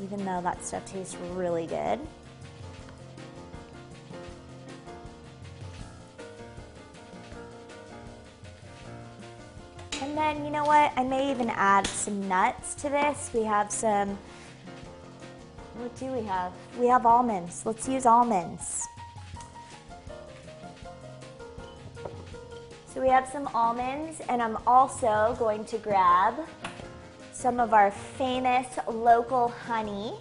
even 0.00 0.24
though 0.24 0.40
that 0.40 0.64
stuff 0.64 0.84
tastes 0.86 1.16
really 1.32 1.66
good. 1.66 1.98
And 10.00 10.16
then, 10.16 10.44
you 10.44 10.50
know 10.50 10.64
what? 10.64 10.92
I 10.96 11.02
may 11.02 11.30
even 11.30 11.50
add 11.50 11.86
some 11.86 12.28
nuts 12.28 12.74
to 12.76 12.88
this. 12.88 13.30
We 13.34 13.42
have 13.42 13.70
some, 13.72 14.16
what 15.74 15.94
do 15.98 16.06
we 16.06 16.22
have? 16.22 16.52
We 16.78 16.86
have 16.86 17.04
almonds. 17.04 17.66
Let's 17.66 17.88
use 17.88 18.06
almonds. 18.06 18.86
So 22.98 23.02
we 23.02 23.10
have 23.10 23.28
some 23.28 23.46
almonds, 23.54 24.20
and 24.28 24.42
I'm 24.42 24.58
also 24.66 25.36
going 25.38 25.64
to 25.66 25.78
grab 25.78 26.34
some 27.30 27.60
of 27.60 27.72
our 27.72 27.92
famous 27.92 28.66
local 28.88 29.46
honey. 29.50 30.14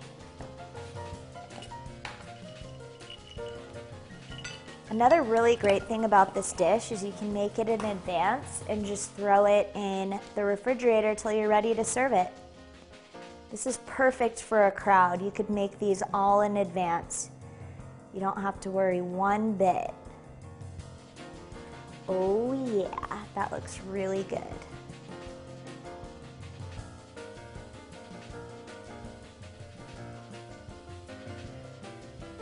Another 4.91 5.23
really 5.23 5.55
great 5.55 5.85
thing 5.85 6.05
about 6.05 6.35
this 6.35 6.53
dish 6.53 6.91
is 6.91 7.03
you 7.03 7.13
can 7.17 7.33
make 7.33 7.57
it 7.57 7.67
in 7.67 7.83
advance 7.83 8.61
and 8.69 8.85
just 8.85 9.11
throw 9.13 9.45
it 9.45 9.71
in 9.73 10.19
the 10.35 10.43
refrigerator 10.43 11.15
till 11.15 11.31
you're 11.31 11.49
ready 11.49 11.73
to 11.73 11.83
serve 11.83 12.11
it. 12.13 12.29
This 13.49 13.65
is 13.65 13.79
perfect 13.87 14.43
for 14.43 14.67
a 14.67 14.71
crowd. 14.71 15.19
You 15.19 15.31
could 15.31 15.49
make 15.49 15.79
these 15.79 16.03
all 16.13 16.41
in 16.41 16.57
advance. 16.57 17.31
You 18.13 18.19
don't 18.19 18.39
have 18.39 18.59
to 18.59 18.69
worry 18.69 19.01
one 19.01 19.53
bit. 19.53 19.95
Oh 22.09 22.53
yeah, 22.73 23.23
that 23.35 23.51
looks 23.51 23.79
really 23.87 24.23
good. 24.23 24.41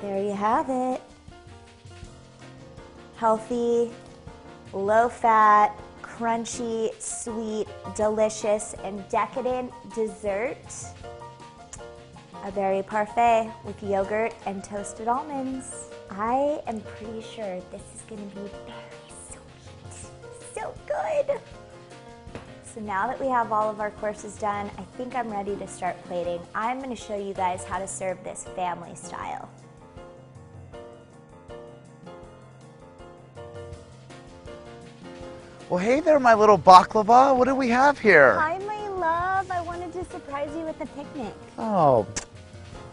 There 0.02 0.22
you 0.22 0.34
have 0.34 0.70
it. 0.70 1.02
Healthy, 3.16 3.92
low 4.72 5.10
fat, 5.10 5.76
crunchy, 6.04 6.94
sweet, 7.02 7.68
delicious, 7.96 8.76
and 8.84 9.08
decadent 9.10 9.72
dessert. 9.96 10.58
A 12.44 12.52
berry 12.52 12.84
parfait 12.84 13.52
with 13.66 13.82
yogurt 13.82 14.36
and 14.46 14.64
toasted 14.64 15.08
almonds. 15.08 15.90
I 16.12 16.62
am 16.68 16.82
pretty 16.82 17.24
sure 17.24 17.60
this 17.72 17.82
is 17.96 18.02
to 18.10 18.16
be 18.16 18.50
good. 20.96 21.40
So 22.64 22.82
now 22.82 23.08
that 23.08 23.20
we 23.20 23.28
have 23.28 23.52
all 23.52 23.70
of 23.70 23.80
our 23.80 23.92
courses 23.92 24.36
done, 24.36 24.70
I 24.78 24.84
think 24.98 25.16
I'm 25.16 25.30
ready 25.30 25.56
to 25.56 25.68
start 25.68 26.02
plating. 26.04 26.42
I'm 26.54 26.80
going 26.80 26.90
to 26.90 27.02
show 27.02 27.16
you 27.16 27.34
guys 27.34 27.64
how 27.64 27.80
to 27.80 27.88
serve 27.88 28.22
this 28.24 28.44
family 28.56 28.96
style. 28.96 29.50
Well, 35.70 35.80
hey 35.80 36.00
there, 36.00 36.20
my 36.20 36.36
little 36.36 36.60
baklava. 36.60 37.36
What 37.36 37.48
do 37.48 37.56
we 37.56 37.70
have 37.70 37.98
here? 37.98 38.38
Hi, 38.38 38.60
my 38.60 38.88
love. 38.90 39.50
I 39.50 39.62
wanted 39.62 39.94
to 39.94 40.06
surprise 40.06 40.50
you 40.56 40.62
with 40.62 40.80
a 40.82 40.86
picnic. 40.88 41.34
Oh, 41.58 42.06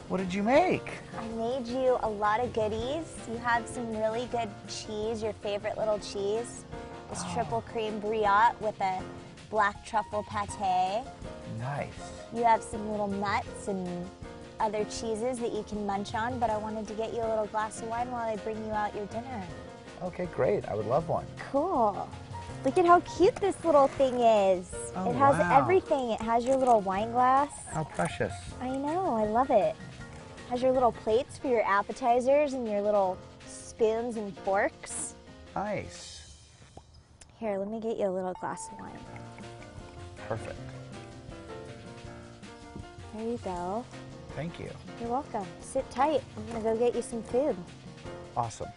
what 0.09 0.19
did 0.19 0.33
you 0.33 0.43
make? 0.43 0.91
I 1.19 1.27
made 1.37 1.67
you 1.67 1.99
a 2.03 2.09
lot 2.09 2.41
of 2.41 2.53
goodies. 2.53 3.05
You 3.31 3.37
have 3.39 3.67
some 3.69 3.95
really 3.97 4.27
good 4.31 4.49
cheese, 4.69 5.23
your 5.23 5.35
favorite 5.35 5.77
little 5.77 5.99
cheese. 5.99 6.65
This 7.13 7.25
triple 7.35 7.61
cream 7.61 8.01
brioche 8.01 8.59
with 8.61 8.81
a 8.81 9.03
black 9.51 9.85
truffle 9.85 10.25
pate. 10.31 11.05
Nice. 11.59 11.93
You 12.35 12.43
have 12.43 12.63
some 12.63 12.91
little 12.91 13.07
nuts 13.07 13.69
and 13.69 14.09
other 14.59 14.83
cheeses 14.85 15.39
that 15.41 15.53
you 15.53 15.63
can 15.69 15.85
munch 15.85 16.15
on, 16.15 16.39
but 16.39 16.49
I 16.49 16.57
wanted 16.57 16.89
to 16.89 16.95
get 16.95 17.13
you 17.13 17.21
a 17.21 17.29
little 17.29 17.45
glass 17.49 17.83
of 17.83 17.89
wine 17.89 18.11
while 18.11 18.27
I 18.27 18.37
bring 18.37 18.57
you 18.65 18.73
out 18.73 18.95
your 18.95 19.05
dinner. 19.09 19.43
Okay, 20.03 20.27
great. 20.35 20.67
I 20.71 20.75
would 20.75 20.87
love 20.87 21.07
one. 21.11 21.27
Cool. 21.51 22.09
Look 22.65 22.79
at 22.79 22.87
how 22.87 23.01
cute 23.01 23.37
this 23.37 23.63
little 23.63 23.89
thing 23.89 24.19
is. 24.19 24.75
Oh, 24.97 25.11
it 25.11 25.17
has 25.17 25.37
wow. 25.37 25.59
everything. 25.59 26.13
It 26.13 26.23
has 26.23 26.47
your 26.47 26.57
little 26.57 26.81
wine 26.81 27.13
glass. 27.13 27.51
How 27.75 27.85
precious. 27.85 28.33
I 28.59 28.71
know, 28.71 29.17
I 29.17 29.27
love 29.27 29.51
it. 29.51 29.77
Has 30.49 30.63
your 30.63 30.73
little 30.73 30.93
plates 30.93 31.37
for 31.37 31.49
your 31.49 31.63
appetizers 31.67 32.55
and 32.55 32.67
your 32.67 32.81
little 32.81 33.19
spoons 33.47 34.17
and 34.17 34.35
forks. 34.39 35.15
Nice. 35.55 36.22
Here, 37.43 37.59
let 37.59 37.67
me 37.67 37.81
get 37.81 37.97
you 37.97 38.07
a 38.07 38.09
little 38.09 38.35
glass 38.35 38.69
of 38.71 38.79
wine. 38.79 38.97
Perfect. 40.29 40.61
There 43.13 43.27
you 43.27 43.37
go. 43.39 43.85
Thank 44.37 44.61
you. 44.61 44.71
You're 45.01 45.11
welcome. 45.11 45.45
Sit 45.61 45.91
tight. 45.91 46.23
I'm 46.37 46.47
gonna 46.47 46.63
go 46.63 46.77
get 46.77 46.95
you 46.95 47.03
some 47.03 47.21
food. 47.25 47.57
Awesome. 48.37 48.69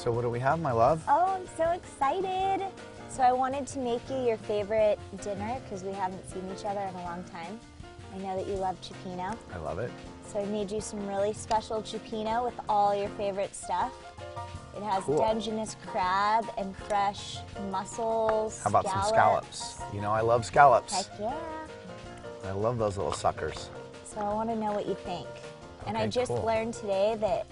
So 0.00 0.10
what 0.10 0.22
do 0.22 0.30
we 0.30 0.40
have, 0.40 0.62
my 0.62 0.72
love? 0.72 1.04
Oh, 1.08 1.38
I'm 1.38 1.46
so 1.58 1.72
excited. 1.72 2.66
So 3.10 3.22
I 3.22 3.32
wanted 3.32 3.66
to 3.66 3.78
make 3.80 4.00
you 4.08 4.16
your 4.16 4.38
favorite 4.38 4.98
dinner 5.20 5.60
because 5.62 5.84
we 5.84 5.92
haven't 5.92 6.26
seen 6.32 6.42
each 6.56 6.64
other 6.64 6.80
in 6.80 6.94
a 6.94 7.02
long 7.02 7.22
time. 7.24 7.60
I 8.14 8.16
know 8.16 8.34
that 8.34 8.46
you 8.46 8.54
love 8.54 8.80
cioppino. 8.80 9.36
I 9.52 9.58
love 9.58 9.78
it. 9.78 9.90
So 10.26 10.40
I 10.40 10.46
made 10.46 10.70
you 10.70 10.80
some 10.80 11.06
really 11.06 11.34
special 11.34 11.82
cioppino 11.82 12.46
with 12.46 12.58
all 12.66 12.96
your 12.96 13.10
favorite 13.10 13.54
stuff. 13.54 13.92
It 14.74 14.82
has 14.82 15.04
Cool. 15.04 15.18
Dungeness 15.18 15.76
crab 15.86 16.46
and 16.56 16.74
fresh 16.74 17.36
mussels. 17.70 18.62
How 18.62 18.70
about 18.70 18.88
some 18.88 19.02
scallops? 19.02 19.82
You 19.92 20.00
know 20.00 20.12
I 20.12 20.22
love 20.22 20.46
scallops. 20.46 20.94
Heck 21.08 21.20
yeah. 21.20 21.36
I 22.46 22.52
love 22.52 22.78
those 22.78 22.96
little 22.96 23.12
suckers. 23.12 23.68
So 24.06 24.20
I 24.20 24.32
want 24.32 24.48
to 24.48 24.56
know 24.56 24.72
what 24.72 24.86
you 24.86 24.94
think. 24.94 25.28
And 25.86 25.98
I 25.98 26.06
just 26.06 26.30
cool. 26.30 26.42
learned 26.42 26.72
today 26.72 27.16
that 27.20 27.46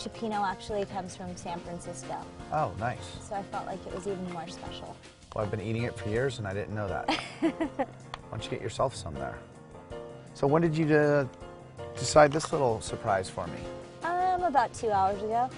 Cioppino 0.00 0.42
actually 0.50 0.86
comes 0.86 1.14
from 1.14 1.36
San 1.36 1.60
Francisco. 1.60 2.16
Oh, 2.52 2.72
nice. 2.78 3.18
So 3.28 3.34
I 3.34 3.42
felt 3.42 3.66
like 3.66 3.84
it 3.86 3.94
was 3.94 4.06
even 4.06 4.32
more 4.32 4.48
special. 4.48 4.96
Well, 5.34 5.44
I've 5.44 5.50
been 5.50 5.60
eating 5.60 5.82
it 5.82 5.94
for 5.94 6.08
years 6.08 6.38
and 6.38 6.48
I 6.48 6.54
didn't 6.54 6.74
know 6.74 6.88
that. 6.88 7.10
Why 7.40 7.52
don't 8.30 8.42
you 8.42 8.50
get 8.50 8.62
yourself 8.62 8.96
some 8.96 9.12
there? 9.12 9.38
So 10.32 10.46
when 10.46 10.62
did 10.62 10.74
you 10.74 10.94
uh, 10.96 11.26
decide 11.98 12.32
this 12.32 12.50
little 12.50 12.80
surprise 12.80 13.28
for 13.28 13.46
me? 13.48 13.58
Um, 14.02 14.44
about 14.44 14.72
two 14.72 14.90
hours 14.90 15.18
ago. 15.22 15.50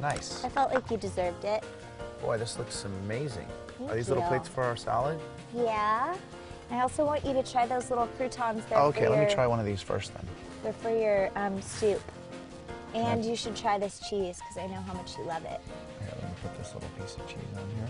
Nice. 0.00 0.44
I 0.44 0.48
felt 0.48 0.72
like 0.72 0.88
you 0.88 0.96
deserved 0.96 1.44
it. 1.44 1.64
Boy, 2.22 2.38
this 2.38 2.58
looks 2.58 2.84
amazing. 2.84 3.48
Thank 3.76 3.90
Are 3.90 3.96
these 3.96 4.08
little 4.08 4.22
plates 4.24 4.46
for 4.46 4.62
our 4.62 4.76
salad? 4.76 5.18
Yeah. 5.52 6.14
I 6.70 6.80
also 6.80 7.04
want 7.04 7.24
you 7.24 7.32
to 7.32 7.42
try 7.42 7.66
those 7.66 7.90
little 7.90 8.06
croutons. 8.16 8.64
They're 8.66 8.78
Oh, 8.78 8.86
okay, 8.86 9.08
let 9.08 9.18
your, 9.18 9.26
me 9.26 9.34
try 9.34 9.48
one 9.48 9.58
of 9.58 9.66
these 9.66 9.82
first 9.82 10.14
then. 10.14 10.24
They're 10.62 10.72
for 10.72 10.96
your 10.96 11.32
um, 11.34 11.60
soup. 11.60 12.00
And 12.94 13.24
you 13.24 13.36
should 13.36 13.54
try 13.56 13.78
this 13.78 14.00
cheese 14.08 14.38
because 14.38 14.56
I 14.58 14.66
know 14.66 14.80
how 14.82 14.94
much 14.94 15.16
you 15.16 15.24
love 15.24 15.44
it. 15.44 15.60
Here, 16.00 16.12
let 16.20 16.24
me 16.24 16.36
put 16.42 16.56
this 16.58 16.74
little 16.74 16.88
piece 16.98 17.14
of 17.16 17.26
cheese 17.28 17.38
on 17.56 17.68
here. 17.76 17.88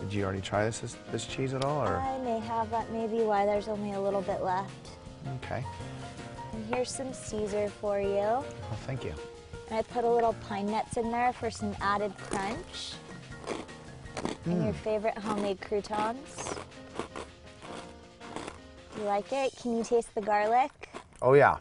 Did 0.00 0.12
you 0.12 0.24
already 0.24 0.40
try 0.40 0.64
this 0.64 0.78
this, 0.80 0.96
this 1.10 1.26
cheese 1.26 1.54
at 1.54 1.64
all, 1.64 1.82
or? 1.86 1.96
I 1.96 2.18
may 2.18 2.38
have 2.40 2.70
that 2.70 2.90
maybe 2.92 3.22
why 3.22 3.44
there's 3.46 3.68
only 3.68 3.92
a 3.92 4.00
little 4.00 4.22
bit 4.22 4.42
left. 4.42 4.70
Okay. 5.42 5.64
And 6.52 6.74
here's 6.74 6.90
some 6.90 7.12
Caesar 7.12 7.68
for 7.80 8.00
you. 8.00 8.08
Well, 8.10 8.44
thank 8.86 9.04
you. 9.04 9.12
And 9.68 9.78
I 9.78 9.82
put 9.82 10.04
a 10.04 10.10
little 10.10 10.34
pine 10.48 10.66
nuts 10.70 10.96
in 10.96 11.10
there 11.10 11.32
for 11.32 11.50
some 11.50 11.74
added 11.80 12.16
crunch. 12.18 12.94
And 14.44 14.58
Mm. 14.62 14.64
your 14.66 14.74
favorite 14.74 15.18
homemade 15.18 15.60
croutons. 15.60 16.54
You 18.96 19.02
like 19.04 19.32
it? 19.32 19.54
Can 19.60 19.76
you 19.76 19.82
taste 19.84 20.14
the 20.14 20.20
garlic? 20.20 20.70
Oh 21.22 21.34
yeah, 21.34 21.56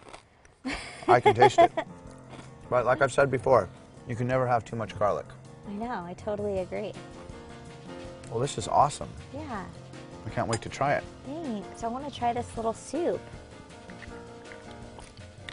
I 1.07 1.19
can 1.19 1.33
taste 1.35 1.59
it. 1.59 1.71
But 2.69 2.85
like 2.85 3.01
I've 3.01 3.13
said 3.13 3.29
before, 3.31 3.69
you 4.07 4.15
can 4.15 4.27
never 4.27 4.47
have 4.47 4.65
too 4.65 4.75
much 4.75 4.97
garlic. 4.97 5.25
I 5.67 5.71
know, 5.73 6.03
I 6.05 6.13
totally 6.17 6.59
agree. 6.59 6.93
Well, 8.29 8.39
this 8.39 8.57
is 8.57 8.67
awesome. 8.67 9.09
Yeah, 9.33 9.63
I 10.25 10.29
can't 10.31 10.47
wait 10.47 10.61
to 10.61 10.69
try 10.69 10.93
it. 10.93 11.03
thanks. 11.25 11.83
I 11.83 11.87
want 11.87 12.07
to 12.11 12.13
try 12.19 12.33
this 12.33 12.55
little 12.57 12.73
soup. 12.73 13.21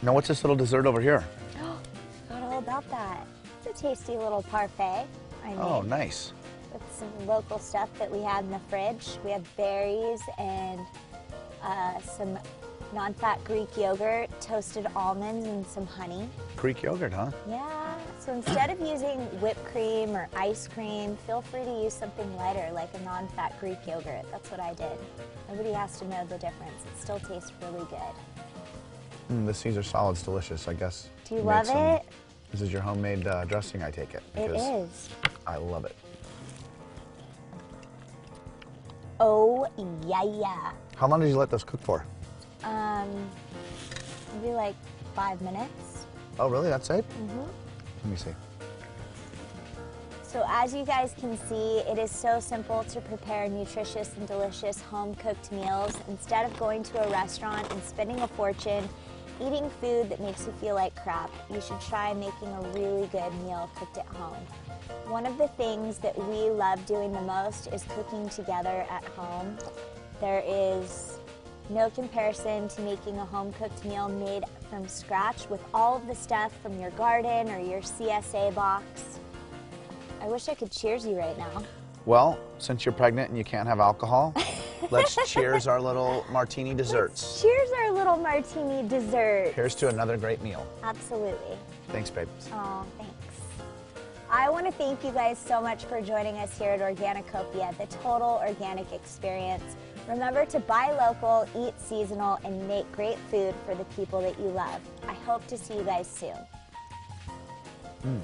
Now, 0.02 0.14
what's 0.14 0.28
this 0.28 0.42
little 0.42 0.56
dessert 0.56 0.86
over 0.86 1.00
here? 1.00 1.24
Forgot 2.28 2.42
all 2.42 2.58
about 2.58 2.88
that. 2.90 3.26
It's 3.64 3.80
a 3.80 3.82
tasty 3.88 4.16
little 4.16 4.42
parfait 4.42 5.06
I 5.44 5.48
made 5.50 5.58
Oh, 5.58 5.82
nice. 5.82 6.32
with 6.72 6.82
some 6.98 7.26
local 7.26 7.58
stuff 7.58 7.88
that 7.98 8.10
we 8.10 8.20
had 8.22 8.44
in 8.44 8.50
the 8.50 8.58
fridge. 8.68 9.18
We 9.24 9.30
have 9.30 9.44
berries 9.56 10.20
and 10.38 10.80
uh, 11.62 12.00
some 12.00 12.36
non-fat 12.92 13.42
Greek 13.44 13.74
yogurt, 13.76 14.28
toasted 14.40 14.86
almonds, 14.94 15.46
and 15.46 15.66
some 15.66 15.86
honey. 15.86 16.28
Greek 16.56 16.82
yogurt, 16.82 17.12
huh? 17.12 17.30
Yeah. 17.48 17.94
So 18.20 18.32
instead 18.34 18.70
of 18.70 18.80
using 18.80 19.18
whipped 19.40 19.64
cream 19.66 20.10
or 20.14 20.28
ice 20.36 20.68
cream, 20.68 21.16
feel 21.26 21.40
free 21.42 21.64
to 21.64 21.82
use 21.82 21.94
something 21.94 22.36
lighter 22.36 22.68
like 22.72 22.90
a 22.94 23.00
non-fat 23.00 23.58
Greek 23.58 23.78
yogurt. 23.86 24.24
That's 24.30 24.50
what 24.50 24.60
I 24.60 24.74
did. 24.74 24.98
Nobody 25.48 25.72
has 25.72 25.98
to 26.00 26.08
know 26.08 26.24
the 26.26 26.38
difference. 26.38 26.84
It 26.84 27.00
still 27.00 27.18
tastes 27.20 27.52
really 27.62 27.86
good. 27.86 28.14
Mm, 29.30 29.46
the 29.46 29.54
Caesar 29.54 29.82
salad's 29.82 30.22
delicious, 30.22 30.68
I 30.68 30.74
guess. 30.74 31.08
Do 31.24 31.34
you 31.36 31.40
made 31.42 31.46
love 31.46 31.66
some- 31.66 31.76
it? 31.76 32.02
This 32.50 32.60
is 32.60 32.70
your 32.70 32.82
homemade 32.82 33.26
uh, 33.26 33.46
dressing, 33.46 33.82
I 33.82 33.90
take 33.90 34.12
it. 34.12 34.22
It 34.36 34.48
because. 34.52 35.08
I 35.46 35.56
love 35.56 35.86
it. 35.86 35.96
Oh 39.20 39.66
yeah, 40.06 40.22
yeah. 40.24 40.72
How 40.96 41.06
long 41.08 41.20
did 41.20 41.28
you 41.30 41.36
let 41.36 41.48
this 41.48 41.64
cook 41.64 41.80
for? 41.80 42.04
Um, 42.64 43.30
maybe 44.34 44.54
like 44.54 44.76
five 45.14 45.40
minutes. 45.42 46.06
Oh, 46.38 46.48
really? 46.48 46.68
That's 46.68 46.88
it? 46.90 47.08
Mm-hmm. 47.08 47.38
Let 47.38 48.06
me 48.06 48.16
see. 48.16 48.30
So 50.22 50.42
as 50.48 50.74
you 50.74 50.86
guys 50.86 51.14
can 51.20 51.36
see, 51.46 51.80
it 51.80 51.98
is 51.98 52.10
so 52.10 52.40
simple 52.40 52.84
to 52.84 53.00
prepare 53.02 53.48
nutritious 53.50 54.14
and 54.16 54.26
delicious 54.26 54.80
home-cooked 54.80 55.52
meals. 55.52 55.98
Instead 56.08 56.50
of 56.50 56.58
going 56.58 56.82
to 56.84 57.06
a 57.06 57.10
restaurant 57.10 57.70
and 57.70 57.82
spending 57.82 58.18
a 58.20 58.28
fortune 58.28 58.88
eating 59.42 59.68
food 59.80 60.08
that 60.08 60.20
makes 60.20 60.46
you 60.46 60.52
feel 60.52 60.74
like 60.74 60.94
crap, 61.02 61.30
you 61.50 61.60
should 61.60 61.80
try 61.82 62.14
making 62.14 62.48
a 62.48 62.60
really 62.70 63.08
good 63.08 63.34
meal 63.44 63.70
cooked 63.76 63.98
at 63.98 64.06
home. 64.06 64.42
One 65.06 65.26
of 65.26 65.36
the 65.36 65.48
things 65.48 65.98
that 65.98 66.16
we 66.16 66.48
love 66.48 66.84
doing 66.86 67.12
the 67.12 67.20
most 67.20 67.66
is 67.66 67.84
cooking 67.94 68.28
together 68.30 68.86
at 68.88 69.04
home. 69.04 69.58
There 70.18 70.42
is 70.46 71.11
no 71.70 71.90
comparison 71.90 72.68
to 72.68 72.82
making 72.82 73.18
a 73.18 73.24
home-cooked 73.24 73.84
meal 73.84 74.08
made 74.08 74.44
from 74.68 74.86
scratch 74.88 75.48
with 75.48 75.62
all 75.72 75.96
of 75.96 76.06
the 76.06 76.14
stuff 76.14 76.52
from 76.62 76.78
your 76.80 76.90
garden 76.90 77.50
or 77.50 77.58
your 77.58 77.80
CSA 77.80 78.54
box. 78.54 79.18
I 80.20 80.26
wish 80.26 80.48
I 80.48 80.54
could 80.54 80.70
cheers 80.70 81.06
you 81.06 81.18
right 81.18 81.36
now. 81.38 81.62
Well, 82.04 82.38
since 82.58 82.84
you're 82.84 82.92
pregnant 82.92 83.28
and 83.28 83.38
you 83.38 83.44
can't 83.44 83.68
have 83.68 83.80
alcohol, 83.80 84.34
let's 84.90 85.16
cheers 85.30 85.66
our 85.66 85.80
little 85.80 86.26
martini 86.30 86.74
desserts. 86.74 87.40
Cheers 87.40 87.70
our 87.78 87.92
little 87.92 88.16
martini 88.16 88.86
dessert. 88.88 89.52
Here's 89.54 89.74
to 89.76 89.88
another 89.88 90.16
great 90.16 90.42
meal. 90.42 90.66
Absolutely. 90.82 91.56
Thanks, 91.88 92.10
babe. 92.10 92.28
Oh, 92.52 92.84
thanks. 92.98 93.12
I 94.30 94.48
want 94.48 94.66
to 94.66 94.72
thank 94.72 95.04
you 95.04 95.10
guys 95.10 95.38
so 95.38 95.60
much 95.60 95.84
for 95.84 96.00
joining 96.00 96.36
us 96.38 96.56
here 96.58 96.70
at 96.70 96.80
Organicopia, 96.80 97.76
the 97.76 97.86
total 97.98 98.40
organic 98.42 98.90
experience. 98.92 99.76
Remember 100.08 100.44
to 100.46 100.60
buy 100.60 100.90
local, 100.92 101.48
eat 101.56 101.74
seasonal, 101.80 102.38
and 102.44 102.66
make 102.66 102.90
great 102.92 103.18
food 103.30 103.54
for 103.64 103.74
the 103.74 103.84
people 103.96 104.20
that 104.20 104.38
you 104.38 104.46
love. 104.46 104.80
I 105.06 105.14
hope 105.14 105.46
to 105.46 105.56
see 105.56 105.74
you 105.74 105.84
guys 105.84 106.08
soon. 106.08 106.36
Hmm. 108.02 108.18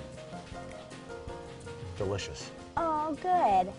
Delicious. 1.96 2.50
Oh, 2.76 3.16
good. 3.22 3.72